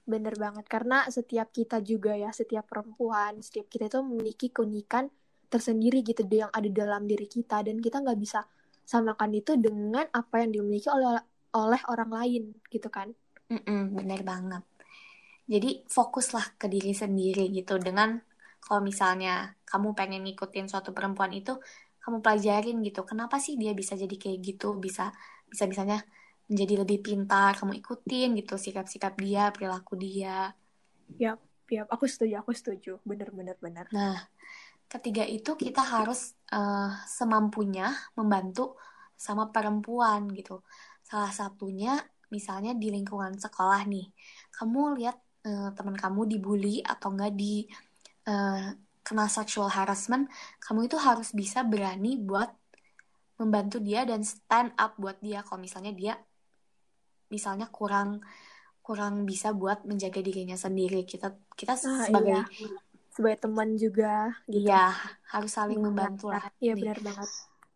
Bener 0.09 0.33
banget, 0.41 0.65
karena 0.65 1.05
setiap 1.05 1.53
kita 1.53 1.77
juga 1.85 2.17
ya, 2.17 2.33
setiap 2.33 2.65
perempuan, 2.65 3.45
setiap 3.45 3.69
kita 3.69 3.93
itu 3.93 4.01
memiliki 4.01 4.49
keunikan 4.49 5.13
tersendiri 5.45 6.01
gitu 6.01 6.25
yang 6.33 6.49
ada 6.49 6.69
dalam 6.73 7.05
diri 7.05 7.29
kita. 7.29 7.61
Dan 7.61 7.77
kita 7.77 8.01
nggak 8.01 8.17
bisa 8.17 8.41
samakan 8.91 9.31
itu 9.39 9.51
dengan 9.65 10.05
apa 10.19 10.35
yang 10.41 10.51
dimiliki 10.55 10.87
oleh 10.87 11.19
oleh 11.59 11.81
orang 11.91 12.11
lain 12.17 12.43
gitu 12.73 12.87
kan? 12.87 13.07
Mm-mm, 13.51 13.79
bener 13.97 14.21
banget. 14.31 14.63
Jadi 15.47 15.69
fokuslah 15.87 16.45
ke 16.59 16.67
diri 16.73 16.91
sendiri 16.91 17.47
gitu. 17.57 17.79
Dengan 17.79 18.09
kalau 18.63 18.81
misalnya 18.83 19.55
kamu 19.69 19.95
pengen 19.99 20.21
ngikutin 20.27 20.67
suatu 20.71 20.91
perempuan 20.97 21.31
itu 21.31 21.55
kamu 22.03 22.17
pelajarin 22.23 22.77
gitu 22.87 23.03
kenapa 23.03 23.35
sih 23.39 23.55
dia 23.61 23.71
bisa 23.71 23.93
jadi 23.95 24.15
kayak 24.23 24.39
gitu? 24.43 24.75
Bisa 24.85 25.11
bisa 25.51 25.63
bisanya 25.71 25.97
menjadi 26.47 26.73
lebih 26.83 26.99
pintar 27.03 27.51
kamu 27.59 27.73
ikutin 27.83 28.27
gitu 28.39 28.55
sikap-sikap 28.55 29.13
dia 29.19 29.51
perilaku 29.55 29.93
dia. 29.99 30.55
Ya 31.19 31.31
ya 31.67 31.83
aku 31.87 32.05
setuju 32.07 32.39
aku 32.43 32.51
setuju. 32.55 32.99
Bener 33.07 33.29
bener 33.31 33.55
bener. 33.63 33.85
Nah 33.91 34.27
ketiga 34.87 35.27
itu 35.27 35.59
kita 35.59 35.83
harus 35.83 36.35
uh, 36.55 36.91
semampunya 37.03 37.91
membantu 38.15 38.79
sama 39.19 39.51
perempuan 39.51 40.31
gitu. 40.31 40.63
Salah 41.03 41.31
satunya 41.31 41.99
misalnya 42.31 42.75
di 42.75 42.91
lingkungan 42.91 43.35
sekolah 43.35 43.83
nih, 43.87 44.07
kamu 44.55 44.99
lihat 44.99 45.17
uh, 45.47 45.69
teman 45.75 45.95
kamu 45.95 46.27
dibully 46.27 46.79
atau 46.83 47.11
enggak 47.11 47.35
di 47.35 47.67
uh, 48.27 48.71
kena 49.03 49.27
sexual 49.31 49.71
harassment, 49.71 50.27
kamu 50.63 50.87
itu 50.87 50.97
harus 50.99 51.31
bisa 51.31 51.63
berani 51.63 52.19
buat 52.19 52.51
membantu 53.39 53.79
dia 53.79 54.03
dan 54.03 54.23
stand 54.23 54.73
up 54.75 54.97
buat 54.97 55.19
dia 55.21 55.45
kalau 55.45 55.61
misalnya 55.61 55.93
dia 55.93 56.17
misalnya 57.29 57.69
kurang 57.69 58.23
kurang 58.81 59.27
bisa 59.27 59.51
buat 59.51 59.83
menjaga 59.83 60.23
dirinya 60.23 60.55
sendiri. 60.55 61.03
Kita 61.03 61.35
kita 61.59 61.75
ah, 61.75 62.07
sebagai 62.07 62.47
iya 62.55 62.86
sebagai 63.17 63.49
teman 63.49 63.73
juga 63.73 64.37
gitu. 64.45 64.69
Iya, 64.69 64.93
harus 65.33 65.51
saling 65.57 65.81
membantu 65.81 66.29
lah. 66.29 66.45
Iya 66.61 66.77
benar 66.77 67.01
banget. 67.01 67.29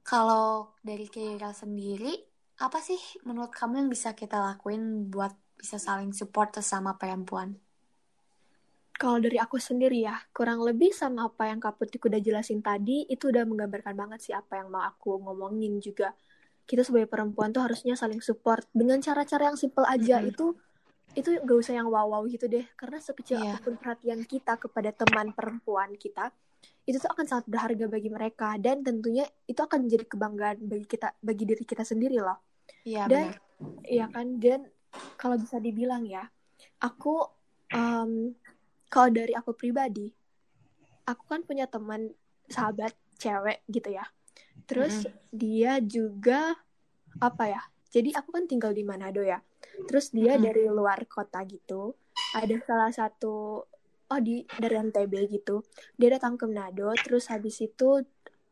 Kalau 0.06 0.78
dari 0.86 1.10
Kira 1.10 1.50
sendiri, 1.50 2.14
apa 2.62 2.78
sih 2.78 3.02
menurut 3.26 3.50
kamu 3.50 3.86
yang 3.86 3.90
bisa 3.90 4.14
kita 4.14 4.38
lakuin 4.38 5.10
buat 5.10 5.34
bisa 5.58 5.82
saling 5.82 6.14
support 6.14 6.54
sesama 6.54 7.02
perempuan? 7.02 7.58
Kalau 9.02 9.18
dari 9.18 9.42
aku 9.42 9.58
sendiri 9.58 10.06
ya, 10.06 10.14
kurang 10.30 10.62
lebih 10.62 10.94
sama 10.94 11.26
apa 11.26 11.50
yang 11.50 11.58
Kak 11.58 11.82
Putih 11.82 11.98
udah 11.98 12.22
jelasin 12.22 12.62
tadi, 12.62 13.10
itu 13.10 13.34
udah 13.34 13.50
menggambarkan 13.50 13.98
banget 13.98 14.30
sih 14.30 14.34
apa 14.38 14.62
yang 14.62 14.70
mau 14.70 14.86
aku 14.86 15.18
ngomongin 15.26 15.82
juga. 15.82 16.14
Kita 16.70 16.86
sebagai 16.86 17.10
perempuan 17.10 17.50
tuh 17.50 17.66
harusnya 17.66 17.98
saling 17.98 18.22
support 18.22 18.70
dengan 18.70 19.02
cara-cara 19.02 19.50
yang 19.50 19.58
simple 19.58 19.90
aja. 19.90 20.22
Mm 20.22 20.30
-hmm. 20.30 20.34
Itu 20.38 20.46
itu 21.12 21.30
gak 21.44 21.58
usah 21.58 21.76
yang 21.76 21.88
wow 21.92 22.08
wow 22.08 22.24
gitu 22.28 22.48
deh. 22.48 22.64
Karena 22.80 22.98
sekecil 23.00 23.42
yeah. 23.42 23.56
apa 23.56 23.68
pun 23.68 23.76
perhatian 23.76 24.24
kita 24.24 24.56
kepada 24.56 24.96
teman 24.96 25.36
perempuan 25.36 25.96
kita 26.00 26.32
itu 26.86 26.98
tuh 26.98 27.10
akan 27.14 27.26
sangat 27.26 27.46
berharga 27.50 27.86
bagi 27.92 28.10
mereka. 28.10 28.56
Dan 28.58 28.84
tentunya 28.86 29.28
itu 29.48 29.60
akan 29.60 29.88
menjadi 29.88 30.06
kebanggaan 30.08 30.58
bagi 30.66 30.88
kita 30.88 31.14
bagi 31.20 31.44
diri 31.44 31.64
kita 31.68 31.84
sendiri 31.84 32.18
loh. 32.20 32.40
Iya 32.88 33.06
dan 33.12 33.26
iya 33.86 34.06
kan? 34.08 34.40
Dan 34.40 34.66
kalau 35.20 35.38
bisa 35.40 35.60
dibilang 35.60 36.08
ya 36.08 36.26
aku 36.82 37.24
um, 37.76 38.34
kalau 38.92 39.10
dari 39.14 39.32
aku 39.38 39.56
pribadi 39.56 40.12
aku 41.08 41.24
kan 41.28 41.42
punya 41.44 41.68
teman 41.68 42.12
sahabat 42.48 42.96
cewek 43.20 43.64
gitu 43.68 43.92
ya. 43.92 44.06
Terus 44.66 45.04
mm. 45.04 45.12
dia 45.36 45.74
juga 45.84 46.56
apa 47.20 47.44
ya? 47.52 47.62
Jadi 47.92 48.16
aku 48.16 48.32
kan 48.32 48.48
tinggal 48.48 48.72
di 48.72 48.88
Manado 48.88 49.20
ya 49.20 49.44
terus 49.88 50.14
dia 50.14 50.36
hmm. 50.38 50.44
dari 50.44 50.66
luar 50.68 51.06
kota 51.10 51.42
gitu 51.46 51.96
ada 52.36 52.56
salah 52.64 52.92
satu 52.92 53.66
oh 54.12 54.20
di 54.20 54.44
dari 54.60 54.76
NTB 54.76 55.14
gitu. 55.32 55.64
Dia 55.96 56.20
datang 56.20 56.36
ke 56.36 56.44
Manado 56.48 56.92
terus 57.00 57.32
habis 57.32 57.64
itu 57.64 58.04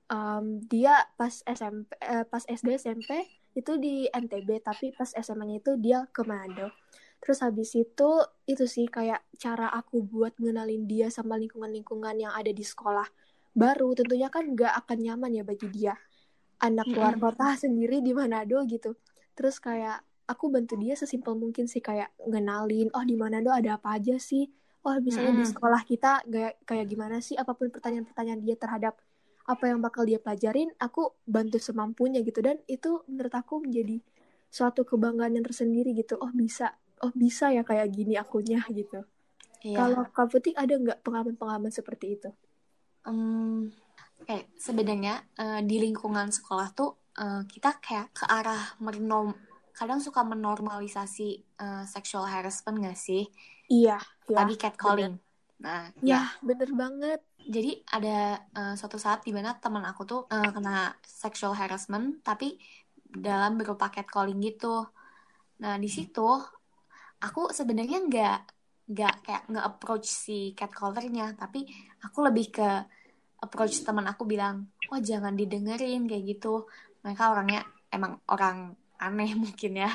um, 0.07 0.63
dia 0.67 0.95
pas 1.19 1.43
SMP 1.43 1.91
eh, 1.99 2.23
pas 2.23 2.43
SD 2.47 2.79
SMP 2.79 3.27
itu 3.57 3.75
di 3.75 4.07
NTB 4.07 4.63
tapi 4.63 4.95
pas 4.95 5.11
SMA-nya 5.11 5.59
itu 5.59 5.75
dia 5.75 6.07
ke 6.11 6.23
Manado. 6.23 6.71
Terus 7.19 7.43
habis 7.43 7.75
itu 7.75 8.09
itu 8.47 8.63
sih 8.63 8.87
kayak 8.87 9.19
cara 9.35 9.67
aku 9.75 9.99
buat 10.07 10.39
ngenalin 10.39 10.87
dia 10.87 11.11
sama 11.11 11.35
lingkungan-lingkungan 11.35 12.15
yang 12.15 12.31
ada 12.31 12.49
di 12.55 12.63
sekolah 12.63 13.05
baru 13.51 13.91
tentunya 13.91 14.31
kan 14.31 14.55
nggak 14.55 14.71
akan 14.85 14.97
nyaman 15.03 15.31
ya 15.35 15.43
bagi 15.43 15.67
dia. 15.67 15.95
Anak 16.59 16.91
luar 16.91 17.15
kota 17.19 17.55
sendiri 17.59 17.99
di 17.99 18.15
Manado 18.15 18.63
gitu. 18.67 18.95
Terus 19.35 19.59
kayak 19.59 20.03
aku 20.29 20.53
bantu 20.53 20.77
dia 20.77 20.93
sesimpel 20.93 21.33
mungkin 21.33 21.65
sih 21.65 21.81
kayak 21.81 22.13
ngenalin 22.21 22.93
oh 22.93 23.01
di 23.01 23.17
Manado 23.17 23.49
ada 23.49 23.81
apa 23.81 23.97
aja 23.97 24.21
sih? 24.21 24.45
Oh 24.85 24.93
misalnya 25.01 25.33
mm. 25.33 25.39
di 25.41 25.45
sekolah 25.49 25.81
kita 25.83 26.23
kayak 26.29 26.61
kayak 26.69 26.85
gimana 26.85 27.17
sih? 27.19 27.33
Apa 27.33 27.57
pun 27.57 27.73
pertanyaan-pertanyaan 27.73 28.39
dia 28.45 28.53
terhadap 28.53 28.93
apa 29.49 29.65
yang 29.65 29.81
bakal 29.81 30.05
dia 30.05 30.21
pelajarin 30.21 30.69
aku 30.77 31.17
bantu 31.25 31.57
semampunya 31.57 32.21
gitu. 32.21 32.45
Dan 32.45 32.61
itu 32.69 33.01
menurut 33.09 33.33
aku 33.33 33.65
menjadi 33.65 33.97
suatu 34.53 34.85
kebanggaan 34.85 35.41
yang 35.41 35.45
tersendiri 35.45 35.97
gitu. 35.97 36.21
Oh 36.21 36.29
bisa 36.29 36.77
oh 37.01 37.09
bisa 37.17 37.49
ya 37.49 37.65
kayak 37.65 37.89
gini 37.89 38.13
akunya 38.13 38.61
gitu. 38.69 39.01
Iya. 39.59 39.75
kalau 39.75 40.07
kak 40.07 40.31
Putih 40.31 40.55
ada 40.55 40.71
nggak 40.71 41.03
pengalaman-pengalaman 41.03 41.67
seperti 41.67 42.15
itu? 42.15 42.31
Um, 43.03 43.67
kayak 44.23 44.47
sebenarnya 44.55 45.27
uh, 45.35 45.59
di 45.59 45.83
lingkungan 45.83 46.31
sekolah 46.31 46.71
tuh 46.71 46.95
uh, 47.19 47.43
kita 47.43 47.75
kayak 47.83 48.15
ke 48.15 48.23
arah 48.23 48.79
menom 48.79 49.35
kadang 49.79 50.03
suka 50.03 50.27
menormalisasi 50.27 51.55
uh, 51.63 51.87
sexual 51.87 52.27
harassment 52.27 52.83
gak 52.83 52.99
sih? 52.99 53.31
Iya 53.71 54.03
tadi 54.35 54.55
ya, 54.55 54.61
catcalling. 54.67 55.15
Bener. 55.15 55.27
nah 55.59 55.81
ya, 55.99 56.19
ya 56.19 56.21
bener 56.43 56.69
banget. 56.75 57.21
Jadi 57.39 57.71
ada 57.87 58.43
uh, 58.53 58.73
suatu 58.75 58.99
saat 58.99 59.23
di 59.23 59.31
mana 59.31 59.55
teman 59.57 59.81
aku 59.87 60.03
tuh 60.05 60.21
uh, 60.27 60.49
kena 60.51 60.93
sexual 61.03 61.55
harassment 61.55 62.21
tapi 62.21 62.59
dalam 63.09 63.57
berupa 63.57 63.89
catcalling 63.89 64.37
gitu. 64.43 64.85
Nah 65.63 65.75
di 65.81 65.89
situ 65.89 66.27
aku 67.19 67.51
sebenarnya 67.51 67.99
nggak 68.05 68.39
nggak 68.89 69.15
kayak 69.21 69.43
nggak 69.49 69.65
approach 69.65 70.07
si 70.09 70.53
catcallernya 70.57 71.37
tapi 71.37 71.61
aku 72.01 72.25
lebih 72.25 72.49
ke 72.49 72.69
approach 73.39 73.85
teman 73.85 74.07
aku 74.09 74.25
bilang 74.25 74.67
wah 74.91 75.01
jangan 75.01 75.33
didengerin 75.35 76.05
kayak 76.05 76.37
gitu. 76.37 76.69
Mereka 77.03 77.23
orangnya 77.31 77.63
emang 77.89 78.21
orang 78.29 78.75
aneh 78.99 79.31
mungkin 79.43 79.71
ya. 79.79 79.91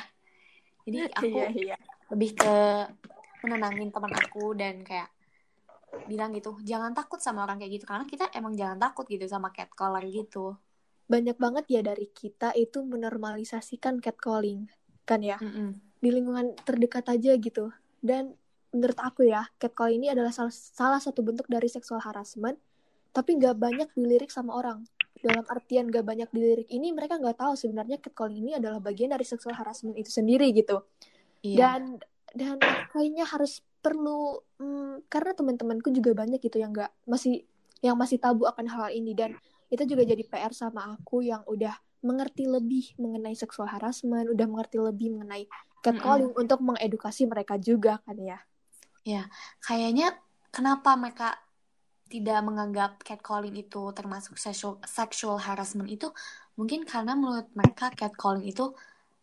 Jadi 0.85 0.99
aku 1.21 1.27
iya, 1.29 1.49
iya. 1.53 1.77
lebih 2.13 2.37
ke 2.37 2.55
menenangin 3.45 3.93
teman 3.93 4.13
aku 4.13 4.57
dan 4.57 4.81
kayak 4.81 5.13
bilang 6.11 6.35
gitu 6.35 6.59
jangan 6.67 6.91
takut 6.91 7.23
sama 7.23 7.47
orang 7.47 7.63
kayak 7.63 7.79
gitu 7.79 7.87
karena 7.87 8.03
kita 8.03 8.27
emang 8.35 8.59
jangan 8.59 8.83
takut 8.83 9.07
gitu 9.07 9.29
sama 9.29 9.53
catcaller 9.55 10.03
gitu. 10.09 10.57
Banyak 11.07 11.37
banget 11.37 11.65
ya 11.71 11.81
dari 11.85 12.09
kita 12.11 12.57
itu 12.57 12.83
menormalisasikan 12.83 14.01
catcalling 14.01 14.67
kan 15.05 15.21
ya? 15.21 15.37
Mm 15.39 15.53
-mm. 15.53 15.69
di 16.01 16.09
lingkungan 16.13 16.57
terdekat 16.65 17.09
aja 17.13 17.37
gitu. 17.37 17.71
Dan 18.01 18.37
menurut 18.75 18.99
aku 18.99 19.29
ya 19.29 19.47
catcalling 19.63 20.03
ini 20.03 20.09
adalah 20.11 20.35
salah, 20.35 20.51
salah 20.51 21.01
satu 21.01 21.23
bentuk 21.23 21.47
dari 21.47 21.71
seksual 21.71 22.03
harassment 22.03 22.59
tapi 23.15 23.39
nggak 23.39 23.55
banyak 23.55 23.89
dilirik 23.95 24.35
sama 24.35 24.59
orang 24.59 24.83
dalam 25.25 25.45
artian 25.49 25.89
gak 25.89 26.05
banyak 26.05 26.29
dilirik 26.31 26.69
ini 26.69 26.93
mereka 26.93 27.17
nggak 27.17 27.41
tahu 27.41 27.57
sebenarnya 27.57 27.97
catcalling 27.99 28.45
ini 28.45 28.53
adalah 28.61 28.79
bagian 28.79 29.17
dari 29.17 29.25
seksual 29.25 29.57
harassment 29.57 29.97
itu 29.97 30.13
sendiri 30.13 30.53
gitu 30.53 30.85
iya. 31.41 31.81
dan 31.81 31.97
dan 32.35 32.57
kayaknya 32.93 33.25
harus 33.25 33.65
perlu 33.81 34.45
hmm, 34.61 35.09
karena 35.09 35.33
teman-temanku 35.33 35.89
juga 35.93 36.13
banyak 36.13 36.41
gitu 36.41 36.61
yang 36.61 36.73
nggak 36.73 36.93
masih 37.09 37.45
yang 37.85 37.97
masih 38.01 38.17
tabu 38.17 38.49
akan 38.49 38.65
hal, 38.69 38.89
hal 38.89 38.93
ini 38.97 39.13
dan 39.13 39.37
itu 39.69 39.85
juga 39.85 40.09
jadi 40.09 40.25
PR 40.25 40.53
sama 40.57 40.97
aku 40.97 41.21
yang 41.21 41.45
udah 41.45 41.77
mengerti 42.05 42.45
lebih 42.45 42.93
mengenai 43.01 43.33
seksual 43.33 43.69
harassment, 43.69 44.29
udah 44.29 44.45
mengerti 44.45 44.77
lebih 44.77 45.17
mengenai 45.17 45.49
catcalling 45.81 46.33
mm 46.33 46.37
-hmm. 46.37 46.43
untuk 46.45 46.61
mengedukasi 46.61 47.25
mereka 47.25 47.57
juga 47.57 48.01
kan 48.05 48.17
ya. 48.21 48.39
Ya, 49.05 49.29
kayaknya 49.65 50.17
kenapa 50.53 50.97
mereka 50.97 51.37
tidak 52.09 52.41
menganggap 52.45 53.01
catcalling 53.01 53.57
itu 53.57 53.91
termasuk 53.97 54.37
sexual, 54.37 54.77
sexual 54.85 55.41
harassment 55.41 55.89
itu 55.89 56.13
mungkin 56.55 56.85
karena 56.85 57.17
menurut 57.17 57.49
mereka 57.57 57.91
catcalling 57.91 58.45
itu 58.45 58.71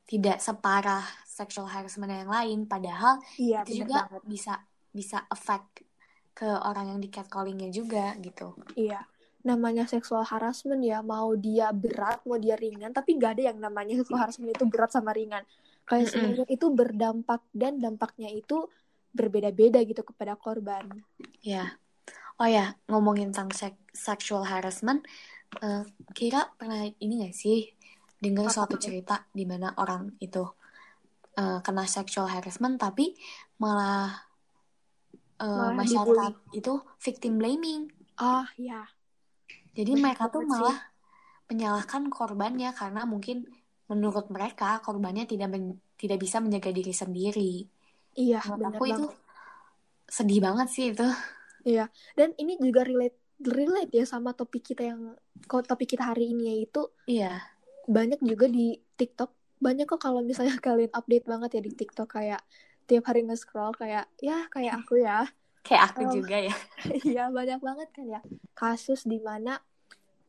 tidak 0.10 0.44
separah 0.44 1.06
sexual 1.24 1.70
harassment 1.70 2.12
yang 2.12 2.28
lain. 2.28 2.60
Padahal 2.68 3.22
iya, 3.40 3.64
itu 3.64 3.86
juga 3.86 4.10
banget. 4.10 4.22
bisa 4.28 4.54
bisa 4.92 5.24
effect 5.32 5.88
ke 6.36 6.48
orang 6.48 6.96
yang 6.96 7.00
di 7.00 7.08
catcallingnya 7.08 7.70
juga 7.72 8.18
gitu. 8.20 8.58
Iya. 8.76 9.08
Namanya 9.48 9.88
seksual 9.88 10.28
harassment 10.28 10.84
ya 10.84 11.00
mau 11.00 11.32
dia 11.38 11.72
berat 11.72 12.22
mau 12.28 12.38
dia 12.38 12.60
ringan 12.60 12.94
tapi 12.94 13.18
nggak 13.18 13.40
ada 13.40 13.44
yang 13.54 13.58
namanya 13.58 14.04
seksual 14.04 14.20
harassment 14.20 14.52
itu 14.52 14.66
berat 14.68 14.92
sama 14.92 15.16
ringan. 15.16 15.48
Kayak 15.88 16.12
mm 16.12 16.44
-hmm. 16.44 16.46
itu 16.50 16.66
berdampak 16.70 17.42
dan 17.56 17.80
dampaknya 17.80 18.30
itu 18.36 18.68
berbeda-beda 19.16 19.80
gitu 19.88 20.04
kepada 20.04 20.36
korban. 20.36 20.92
Ya 21.40 21.72
oh 22.42 22.50
ya 22.50 22.74
ngomongin 22.90 23.30
tentang 23.30 23.54
sek 23.54 23.78
sexual 23.94 24.42
harassment 24.50 25.06
uh, 25.62 25.86
kira 26.18 26.50
pernah 26.58 26.90
ini 26.98 27.30
gak 27.30 27.36
sih 27.38 27.70
dengar 28.18 28.50
suatu 28.50 28.82
cerita 28.82 29.30
di 29.30 29.46
mana 29.46 29.78
orang 29.78 30.18
itu 30.18 30.42
uh, 31.38 31.60
kena 31.62 31.86
sexual 31.86 32.30
harassment 32.30 32.82
tapi 32.82 33.14
malah, 33.62 34.14
uh, 35.42 35.74
malah 35.74 35.78
masyarakat 35.78 36.34
dibully. 36.38 36.58
itu 36.58 36.74
victim 37.02 37.34
blaming. 37.42 37.82
Oh 38.22 38.46
ya. 38.62 38.86
Jadi 39.74 39.92
mereka 39.98 40.30
tuh 40.30 40.46
malah 40.46 40.78
menyalahkan 41.50 42.12
korbannya 42.14 42.70
karena 42.78 43.10
mungkin 43.10 43.50
menurut 43.90 44.30
mereka 44.32 44.80
korbannya 44.86 45.28
tidak 45.28 45.52
men 45.52 45.82
tidak 45.98 46.22
bisa 46.22 46.38
menjaga 46.40 46.70
diri 46.72 46.94
sendiri. 46.94 47.54
Iya, 48.16 48.44
aku 48.44 48.84
itu 48.86 49.06
sedih 50.06 50.44
banget 50.44 50.68
sih 50.70 50.86
itu. 50.92 51.08
Iya, 51.62 51.90
dan 52.18 52.34
ini 52.38 52.58
juga 52.58 52.86
relate 52.86 53.22
relate 53.42 53.90
ya 53.90 54.06
sama 54.06 54.38
topik 54.38 54.62
kita 54.62 54.86
yang 54.86 55.18
topik 55.50 55.98
kita 55.98 56.14
hari 56.14 56.30
ini 56.30 56.58
yaitu 56.58 56.86
iya. 57.10 57.42
banyak 57.90 58.22
juga 58.22 58.46
di 58.46 58.78
TikTok. 58.98 59.34
Banyak 59.62 59.90
kok 59.90 60.02
kalau 60.02 60.22
misalnya 60.22 60.54
kalian 60.62 60.94
update 60.94 61.26
banget 61.26 61.50
ya 61.58 61.62
di 61.66 61.74
TikTok 61.74 62.10
kayak 62.10 62.42
tiap 62.86 63.08
hari 63.08 63.26
nge-scroll 63.26 63.74
kayak 63.74 64.06
ya 64.22 64.46
kayak 64.54 64.86
aku 64.86 65.02
ya. 65.02 65.26
Kayak 65.62 65.84
aku 65.94 66.02
um, 66.06 66.12
juga 66.14 66.38
ya. 66.38 66.56
iya 67.10 67.24
banyak 67.30 67.60
banget 67.62 67.90
kan 67.94 68.06
ya. 68.06 68.22
Kasus 68.54 69.06
di 69.06 69.18
mana 69.22 69.62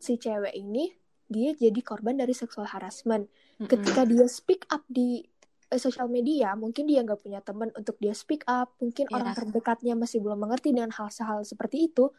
si 0.00 0.16
cewek 0.16 0.52
ini 0.56 0.92
dia 1.32 1.56
jadi 1.56 1.80
korban 1.80 2.20
dari 2.20 2.32
seksual 2.36 2.68
harassment. 2.68 3.28
Mm 3.28 3.32
-hmm. 3.64 3.68
ketika 3.68 4.02
dia 4.08 4.26
speak 4.28 4.64
up 4.72 4.84
di 4.88 5.31
sosial 5.78 6.08
media 6.08 6.52
mungkin 6.58 6.88
dia 6.88 7.04
nggak 7.04 7.20
punya 7.22 7.40
teman 7.40 7.70
untuk 7.76 7.96
dia 8.02 8.12
speak 8.12 8.44
up 8.48 8.72
mungkin 8.82 9.08
yeah. 9.08 9.16
orang 9.16 9.32
terdekatnya 9.32 9.94
masih 9.96 10.20
belum 10.20 10.40
mengerti 10.40 10.72
dengan 10.74 10.92
hal-hal 10.92 11.44
seperti 11.44 11.92
itu 11.92 12.10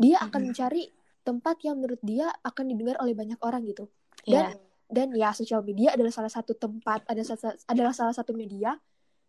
dia 0.00 0.20
mm 0.20 0.26
akan 0.30 0.40
mencari 0.52 0.82
tempat 1.22 1.56
yang 1.62 1.78
menurut 1.78 2.02
dia 2.02 2.32
akan 2.42 2.64
didengar 2.72 2.98
oleh 2.98 3.14
banyak 3.14 3.38
orang 3.44 3.62
gitu. 3.62 3.86
Dan 4.26 4.54
yeah 4.54 4.70
dan 4.92 5.08
ya 5.16 5.32
sosial 5.32 5.64
media 5.64 5.96
adalah 5.96 6.12
salah 6.12 6.28
satu 6.28 6.52
tempat 6.52 7.08
ada 7.08 7.24
adalah 7.72 7.96
salah 7.96 8.12
satu 8.12 8.36
media 8.36 8.76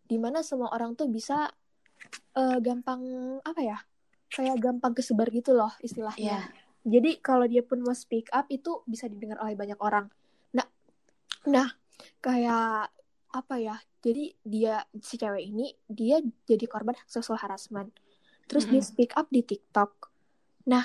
di 0.04 0.20
mana 0.20 0.44
semua 0.44 0.68
orang 0.76 0.92
tuh 0.92 1.08
bisa 1.08 1.48
uh, 2.36 2.58
gampang 2.60 3.00
apa 3.40 3.60
ya 3.64 3.78
kayak 4.28 4.60
gampang 4.60 4.92
kesebar 4.92 5.32
gitu 5.32 5.56
loh 5.56 5.72
istilahnya. 5.80 6.44
Yeah. 6.44 6.44
jadi 6.84 7.10
kalau 7.24 7.48
dia 7.48 7.64
pun 7.64 7.80
mau 7.80 7.96
speak 7.96 8.28
up 8.28 8.44
itu 8.52 8.84
bisa 8.84 9.08
didengar 9.08 9.40
oleh 9.40 9.56
banyak 9.56 9.80
orang. 9.80 10.12
Nah 10.52 10.68
nah 11.48 11.72
kayak 12.20 12.92
apa 13.34 13.58
ya 13.58 13.76
jadi 14.04 14.34
dia 14.46 14.74
si 15.02 15.18
cewek 15.18 15.42
ini 15.42 15.74
dia 15.90 16.22
jadi 16.46 16.64
korban 16.70 16.94
seksual 17.08 17.40
harassment 17.40 17.90
terus 18.46 18.68
mm 18.68 18.74
-hmm. 18.74 18.82
dia 18.82 18.88
speak 18.88 19.12
up 19.18 19.26
di 19.30 19.42
TikTok 19.42 20.12
nah 20.68 20.84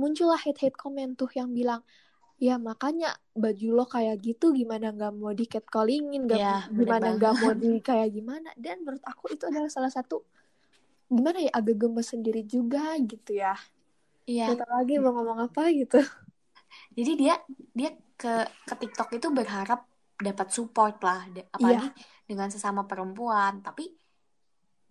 muncullah 0.00 0.38
hate 0.38 0.58
hate 0.68 0.78
comment 0.78 1.14
tuh 1.14 1.30
yang 1.34 1.52
bilang 1.52 1.84
ya 2.38 2.54
makanya 2.54 3.18
baju 3.34 3.82
lo 3.82 3.84
kayak 3.90 4.22
gitu 4.22 4.54
gimana 4.54 4.94
nggak 4.94 5.10
mau 5.10 5.34
di 5.34 5.50
catcallingin 5.50 6.30
gak, 6.30 6.38
ya, 6.38 6.56
gimana 6.70 7.18
nggak 7.18 7.34
mau 7.42 7.50
di 7.62 7.82
kayak 7.82 8.14
gimana 8.14 8.54
dan 8.54 8.86
menurut 8.86 9.02
aku 9.02 9.34
itu 9.34 9.42
adalah 9.50 9.66
salah 9.66 9.90
satu 9.90 10.22
gimana 11.10 11.42
ya 11.42 11.50
agak 11.50 11.82
gemes 11.82 12.14
sendiri 12.14 12.46
juga 12.46 12.94
gitu 13.00 13.34
ya 13.34 13.58
Iya. 14.28 14.52
Kita 14.52 14.66
lagi 14.68 14.94
mau 15.00 15.16
ngomong 15.16 15.48
apa 15.48 15.72
gitu. 15.72 15.96
Jadi 16.92 17.12
dia 17.16 17.40
dia 17.72 17.96
ke 18.20 18.44
ke 18.68 18.74
TikTok 18.76 19.16
itu 19.16 19.32
berharap 19.32 19.88
dapat 20.18 20.50
support 20.50 20.98
lah, 21.00 21.30
apalagi 21.54 21.88
ya. 21.88 22.02
dengan 22.26 22.50
sesama 22.50 22.84
perempuan, 22.84 23.62
tapi 23.62 23.86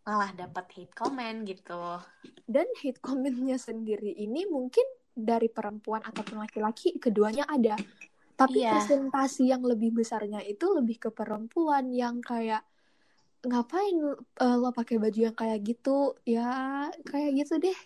malah 0.08 0.32
dapat 0.32 0.66
hate 0.72 0.96
comment 0.96 1.44
gitu. 1.44 2.00
Dan 2.48 2.68
hate 2.80 3.04
commentnya 3.04 3.60
sendiri 3.60 4.16
ini 4.16 4.48
mungkin 4.48 4.88
dari 5.18 5.52
perempuan 5.52 6.06
ataupun 6.06 6.40
laki-laki 6.40 6.96
keduanya 7.02 7.44
ada 7.50 7.76
tapi 8.38 8.62
yeah. 8.62 8.78
presentasi 8.78 9.50
yang 9.50 9.66
lebih 9.66 9.98
besarnya 9.98 10.46
itu 10.46 10.70
lebih 10.70 11.02
ke 11.02 11.10
perempuan 11.10 11.90
yang 11.90 12.22
kayak 12.22 12.62
ngapain 13.42 13.98
uh, 14.38 14.56
lo 14.62 14.70
pakai 14.70 15.02
baju 15.02 15.34
yang 15.34 15.34
kayak 15.34 15.66
gitu 15.66 16.14
ya 16.22 16.86
kayak 17.02 17.34
gitu 17.34 17.58
deh 17.58 17.78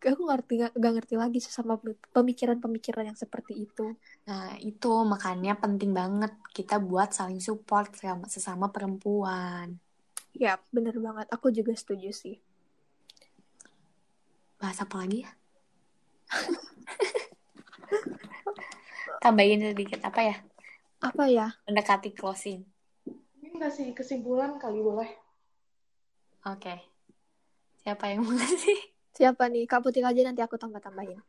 aku 0.00 0.22
ngerti 0.24 0.52
gak, 0.64 0.72
ngerti 0.76 1.14
lagi 1.20 1.38
sih 1.44 1.52
sama 1.52 1.76
pemikiran-pemikiran 2.16 3.12
yang 3.12 3.18
seperti 3.18 3.68
itu 3.68 3.92
nah 4.24 4.56
itu 4.56 4.92
makanya 5.04 5.60
penting 5.60 5.92
banget 5.92 6.32
kita 6.56 6.80
buat 6.80 7.12
saling 7.12 7.44
support 7.44 7.92
sama 7.96 8.24
sesama 8.26 8.72
perempuan 8.72 9.76
Ya, 10.36 10.62
bener 10.70 10.94
banget. 11.02 11.26
Aku 11.34 11.50
juga 11.50 11.74
setuju 11.74 12.14
sih. 12.14 12.38
Bahas 14.60 14.78
apa 14.78 15.02
lagi 15.02 15.26
ya? 15.26 15.30
Tambahin 19.24 19.74
sedikit 19.74 20.04
apa 20.06 20.20
ya? 20.22 20.36
Apa 21.00 21.24
ya? 21.26 21.48
Mendekati 21.66 22.14
closing. 22.14 22.62
Ini 23.40 23.56
kasih 23.58 23.96
kesimpulan 23.96 24.60
kali 24.60 24.84
boleh. 24.84 25.10
Oke. 26.46 26.60
Okay. 26.60 26.78
Siapa 27.80 28.12
yang 28.12 28.28
mau 28.28 28.36
ngasih? 28.36 28.89
Siapa 29.20 29.52
nih? 29.52 29.68
Kak 29.68 29.84
Putih 29.84 30.00
aja 30.00 30.24
nanti 30.24 30.40
aku 30.40 30.56
tambah-tambahin. 30.56 31.20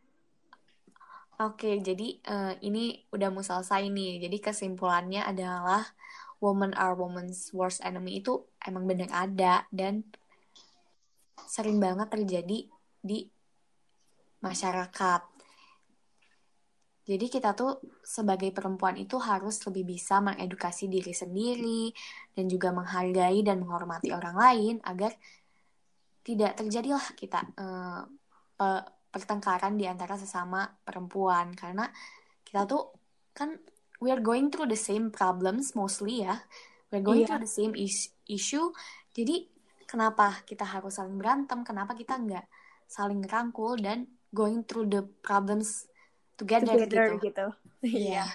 Oke, 1.43 1.67
okay, 1.67 1.75
jadi 1.83 2.07
uh, 2.23 2.55
ini 2.63 3.03
udah 3.11 3.27
mau 3.27 3.43
selesai 3.43 3.91
nih. 3.91 4.23
Jadi 4.23 4.37
kesimpulannya 4.39 5.27
adalah 5.27 5.83
woman 6.39 6.71
are 6.79 6.95
woman's 6.95 7.51
worst 7.51 7.83
enemy 7.83 8.23
itu 8.23 8.47
emang 8.63 8.87
bener 8.87 9.11
ada 9.11 9.67
dan 9.75 10.07
sering 11.51 11.83
banget 11.83 12.07
terjadi 12.15 12.71
di 13.03 13.27
masyarakat. 14.39 15.21
Jadi 17.11 17.25
kita 17.27 17.51
tuh 17.51 17.83
sebagai 18.07 18.55
perempuan 18.55 18.95
itu 18.95 19.19
harus 19.19 19.59
lebih 19.67 19.99
bisa 19.99 20.23
mengedukasi 20.23 20.87
diri 20.87 21.11
sendiri 21.11 21.91
dan 22.31 22.47
juga 22.47 22.71
menghargai 22.71 23.43
dan 23.43 23.59
menghormati 23.59 24.15
orang 24.15 24.37
lain 24.39 24.75
agar 24.87 25.11
tidak 26.21 26.53
terjadilah 26.57 27.05
kita 27.17 27.41
uh, 27.57 28.05
pe 28.57 28.69
pertengkaran 29.11 29.75
di 29.75 29.83
antara 29.83 30.15
sesama 30.15 30.63
perempuan 30.87 31.51
karena 31.51 31.83
kita 32.47 32.63
tuh 32.63 32.95
kan 33.35 33.59
we 33.99 34.07
are 34.07 34.23
going 34.23 34.47
through 34.47 34.71
the 34.71 34.79
same 34.79 35.11
problems 35.11 35.75
mostly 35.75 36.23
ya 36.23 36.39
we 36.87 36.95
are 36.95 37.03
going 37.03 37.27
yeah. 37.27 37.35
through 37.35 37.43
the 37.43 37.51
same 37.51 37.75
is 37.75 38.15
issue 38.31 38.71
jadi 39.11 39.51
kenapa 39.83 40.39
kita 40.47 40.63
harus 40.63 40.95
saling 40.95 41.19
berantem 41.19 41.67
kenapa 41.67 41.91
kita 41.91 42.15
nggak 42.15 42.47
saling 42.87 43.19
rangkul 43.27 43.75
dan 43.75 44.07
going 44.31 44.63
through 44.63 44.87
the 44.87 45.03
problems 45.19 45.91
together, 46.39 46.79
together 46.79 47.19
gitu, 47.19 47.27
gitu. 47.27 47.47
Iya. 47.83 48.23
yeah. 48.23 48.27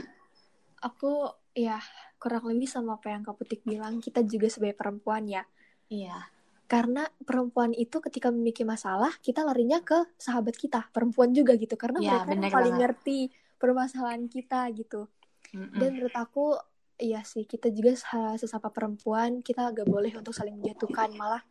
aku 0.84 1.32
ya 1.56 1.80
kurang 2.20 2.44
lebih 2.52 2.68
sama 2.68 3.00
apa 3.00 3.16
yang 3.16 3.24
Kak 3.24 3.40
Putik 3.40 3.64
bilang 3.64 3.96
kita 4.04 4.20
juga 4.28 4.52
sebagai 4.52 4.76
perempuan 4.76 5.24
ya 5.24 5.40
iya 5.88 6.20
yeah 6.20 6.35
karena 6.66 7.06
perempuan 7.22 7.70
itu 7.70 8.02
ketika 8.02 8.34
memiliki 8.34 8.66
masalah 8.66 9.14
kita 9.22 9.46
larinya 9.46 9.78
ke 9.86 10.02
sahabat 10.18 10.58
kita 10.58 10.90
perempuan 10.90 11.30
juga 11.30 11.54
gitu 11.54 11.78
karena 11.78 12.02
ya, 12.02 12.26
mereka 12.26 12.34
yang 12.34 12.50
paling 12.50 12.74
banget. 12.74 12.82
ngerti 12.82 13.18
permasalahan 13.56 14.26
kita 14.26 14.66
gitu 14.74 15.06
Mm-mm. 15.54 15.78
dan 15.78 15.88
menurut 15.94 16.16
aku 16.18 16.58
iya 16.98 17.22
sih 17.22 17.46
kita 17.46 17.70
juga 17.70 17.94
sesama 18.34 18.74
perempuan 18.74 19.46
kita 19.46 19.70
gak 19.70 19.86
boleh 19.86 20.10
untuk 20.18 20.34
saling 20.34 20.58
menjatuhkan 20.58 21.14
malah 21.14 21.42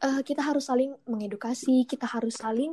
uh, 0.00 0.20
kita 0.24 0.40
harus 0.40 0.64
saling 0.64 0.96
mengedukasi 1.04 1.84
kita 1.84 2.08
harus 2.08 2.40
saling 2.40 2.72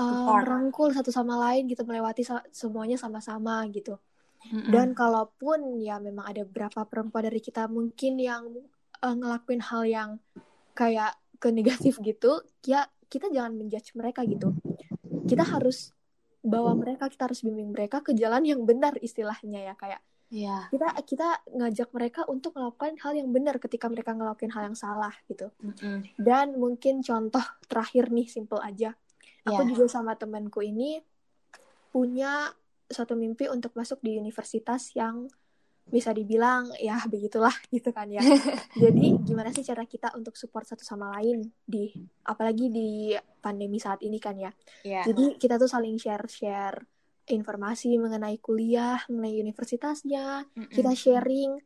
uh, 0.00 0.24
merangkul 0.32 0.88
satu 0.96 1.12
sama 1.12 1.36
lain 1.50 1.68
gitu 1.68 1.84
melewati 1.84 2.24
semuanya 2.56 2.96
sama-sama 2.96 3.68
gitu 3.68 4.00
Mm-mm. 4.48 4.72
dan 4.72 4.96
kalaupun 4.96 5.76
ya 5.76 6.00
memang 6.00 6.24
ada 6.24 6.40
beberapa 6.48 6.88
perempuan 6.88 7.28
dari 7.28 7.44
kita 7.44 7.68
mungkin 7.68 8.16
yang 8.16 8.48
uh, 9.04 9.14
ngelakuin 9.14 9.60
hal 9.60 9.82
yang 9.84 10.10
kayak 10.74 11.14
ke 11.38 11.48
negatif 11.54 11.98
gitu 12.02 12.42
ya 12.66 12.86
kita 13.08 13.30
jangan 13.30 13.54
menjudge 13.54 13.94
mereka 13.94 14.26
gitu 14.26 14.52
kita 15.24 15.46
harus 15.46 15.94
bawa 16.44 16.76
mereka 16.76 17.08
kita 17.08 17.30
harus 17.30 17.40
bimbing 17.40 17.72
mereka 17.72 18.04
ke 18.04 18.12
jalan 18.12 18.44
yang 18.44 18.60
benar 18.68 18.92
istilahnya 19.00 19.72
ya 19.72 19.74
kayak 19.80 20.00
yeah. 20.28 20.68
kita 20.68 20.88
kita 21.08 21.28
ngajak 21.56 21.88
mereka 21.96 22.20
untuk 22.28 22.52
melakukan 22.58 23.00
hal 23.00 23.16
yang 23.16 23.32
benar 23.32 23.56
ketika 23.56 23.88
mereka 23.88 24.12
ngelakuin 24.12 24.52
hal 24.52 24.68
yang 24.68 24.76
salah 24.76 25.14
gitu 25.30 25.48
mm 25.62 25.72
-hmm. 25.72 25.98
dan 26.20 26.58
mungkin 26.58 27.00
contoh 27.00 27.44
terakhir 27.64 28.12
nih 28.12 28.28
simple 28.28 28.60
aja 28.60 28.92
aku 29.48 29.64
yeah. 29.64 29.68
juga 29.72 29.84
sama 29.88 30.18
temanku 30.20 30.60
ini 30.60 31.00
punya 31.94 32.52
suatu 32.90 33.16
mimpi 33.16 33.48
untuk 33.48 33.72
masuk 33.72 34.02
di 34.04 34.20
universitas 34.20 34.92
yang 34.92 35.30
bisa 35.84 36.16
dibilang 36.16 36.72
ya 36.80 36.96
begitulah 37.04 37.52
gitu 37.74 37.92
kan 37.92 38.08
ya. 38.08 38.20
Jadi 38.82 39.20
gimana 39.22 39.52
sih 39.52 39.64
cara 39.64 39.84
kita 39.84 40.16
untuk 40.16 40.34
support 40.34 40.64
satu 40.64 40.82
sama 40.82 41.12
lain 41.20 41.44
di 41.64 41.92
apalagi 42.24 42.72
di 42.72 43.12
pandemi 43.40 43.76
saat 43.76 44.00
ini 44.00 44.16
kan 44.16 44.36
ya. 44.40 44.50
Yeah. 44.82 45.04
Jadi 45.04 45.36
kita 45.36 45.60
tuh 45.60 45.68
saling 45.68 46.00
share-share 46.00 46.80
informasi 47.24 47.96
mengenai 47.96 48.36
kuliah, 48.40 49.00
mengenai 49.08 49.40
universitasnya, 49.40 50.44
mm 50.44 50.68
-mm. 50.68 50.72
kita 50.72 50.92
sharing 50.92 51.56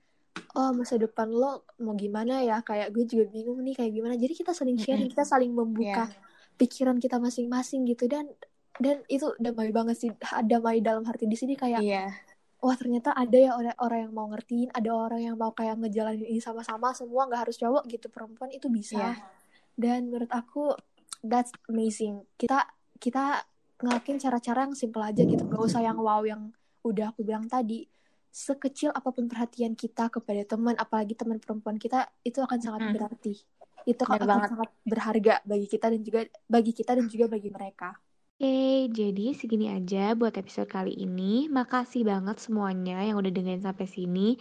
oh 0.55 0.71
masa 0.71 0.95
depan 0.95 1.27
lo 1.35 1.67
mau 1.83 1.99
gimana 1.99 2.47
ya 2.47 2.63
kayak 2.63 2.95
gue 2.95 3.11
juga 3.11 3.27
bingung 3.27 3.59
nih 3.59 3.75
kayak 3.75 3.91
gimana 3.91 4.15
jadi 4.15 4.39
kita 4.39 4.55
saling 4.55 4.79
sharing 4.79 5.11
mm 5.11 5.11
-mm. 5.11 5.15
kita 5.19 5.25
saling 5.27 5.51
membuka 5.51 6.07
yeah. 6.07 6.55
pikiran 6.55 7.03
kita 7.03 7.19
masing-masing 7.19 7.83
gitu 7.91 8.07
dan 8.07 8.31
dan 8.79 9.03
itu 9.11 9.35
damai 9.43 9.75
banget 9.75 9.99
sih 9.99 10.11
damai 10.47 10.79
dalam 10.79 11.03
hati 11.03 11.27
di 11.27 11.35
sini 11.35 11.59
kayak 11.59 11.83
yeah 11.83 12.15
wah 12.59 12.75
ternyata 12.75 13.15
ada 13.15 13.39
ya 13.39 13.55
orang 13.55 13.77
orang 13.79 14.01
yang 14.09 14.15
mau 14.15 14.27
ngertiin 14.35 14.69
ada 14.75 14.91
orang 14.91 15.21
yang 15.23 15.37
mau 15.39 15.55
kayak 15.55 15.79
ngejalanin 15.79 16.27
ini 16.27 16.43
sama-sama 16.43 16.91
semua 16.91 17.31
nggak 17.31 17.47
harus 17.47 17.57
cowok 17.59 17.87
gitu 17.87 18.07
perempuan 18.11 18.51
itu 18.51 18.67
bisa. 18.67 18.99
Yeah. 18.99 19.17
dan 19.79 20.11
menurut 20.11 20.31
aku 20.35 20.75
that's 21.23 21.55
amazing. 21.71 22.27
Kita 22.35 22.67
kita 22.99 23.47
ngelakuin 23.79 24.19
cara-cara 24.19 24.67
yang 24.67 24.75
simple 24.75 25.03
aja 25.07 25.23
gitu 25.23 25.39
gak 25.47 25.63
usah 25.63 25.79
yang 25.87 25.99
wow 26.03 26.27
yang 26.27 26.51
udah 26.83 27.15
aku 27.15 27.23
bilang 27.23 27.47
tadi. 27.47 27.87
Sekecil 28.29 28.91
apa 28.91 29.09
pun 29.15 29.31
perhatian 29.31 29.79
kita 29.79 30.11
kepada 30.11 30.43
teman 30.43 30.75
apalagi 30.75 31.15
teman 31.15 31.39
perempuan 31.39 31.79
kita 31.79 32.11
itu 32.27 32.43
akan 32.43 32.59
sangat 32.59 32.91
berarti. 32.91 33.39
Itu 33.87 34.03
akan 34.03 34.27
banget. 34.27 34.51
sangat 34.51 34.71
berharga 34.83 35.35
bagi 35.47 35.67
kita 35.71 35.87
dan 35.95 36.01
juga 36.03 36.21
bagi 36.51 36.73
kita 36.75 36.91
dan 36.99 37.07
juga 37.07 37.27
bagi 37.31 37.49
mereka 37.55 37.95
Oke, 38.39 38.87
jadi 38.95 39.35
segini 39.35 39.67
aja 39.67 40.15
buat 40.15 40.31
episode 40.39 40.71
kali 40.71 40.95
ini. 40.95 41.51
Makasih 41.51 42.07
banget 42.07 42.39
semuanya 42.39 43.03
yang 43.03 43.19
udah 43.19 43.35
dengerin 43.35 43.67
sampai 43.67 43.91
sini. 43.91 44.39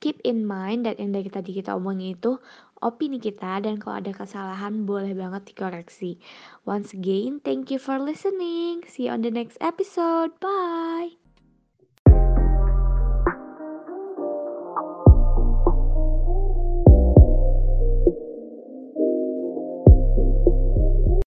Keep 0.00 0.24
in 0.24 0.48
mind 0.48 0.88
that 0.88 0.96
yang 0.96 1.12
dari 1.12 1.28
tadi 1.28 1.52
kita 1.52 1.76
omongin 1.76 2.16
itu 2.16 2.40
opini 2.80 3.20
kita 3.20 3.60
dan 3.60 3.76
kalau 3.76 4.00
ada 4.00 4.16
kesalahan 4.16 4.88
boleh 4.88 5.12
banget 5.12 5.52
dikoreksi. 5.52 6.16
Once 6.64 6.96
again, 6.96 7.36
thank 7.44 7.68
you 7.68 7.76
for 7.76 8.00
listening. 8.00 8.80
See 8.88 9.08
you 9.08 9.12
on 9.12 9.20
the 9.20 9.28
next 9.28 9.60
episode. 9.60 10.32
Bye. 10.40 11.23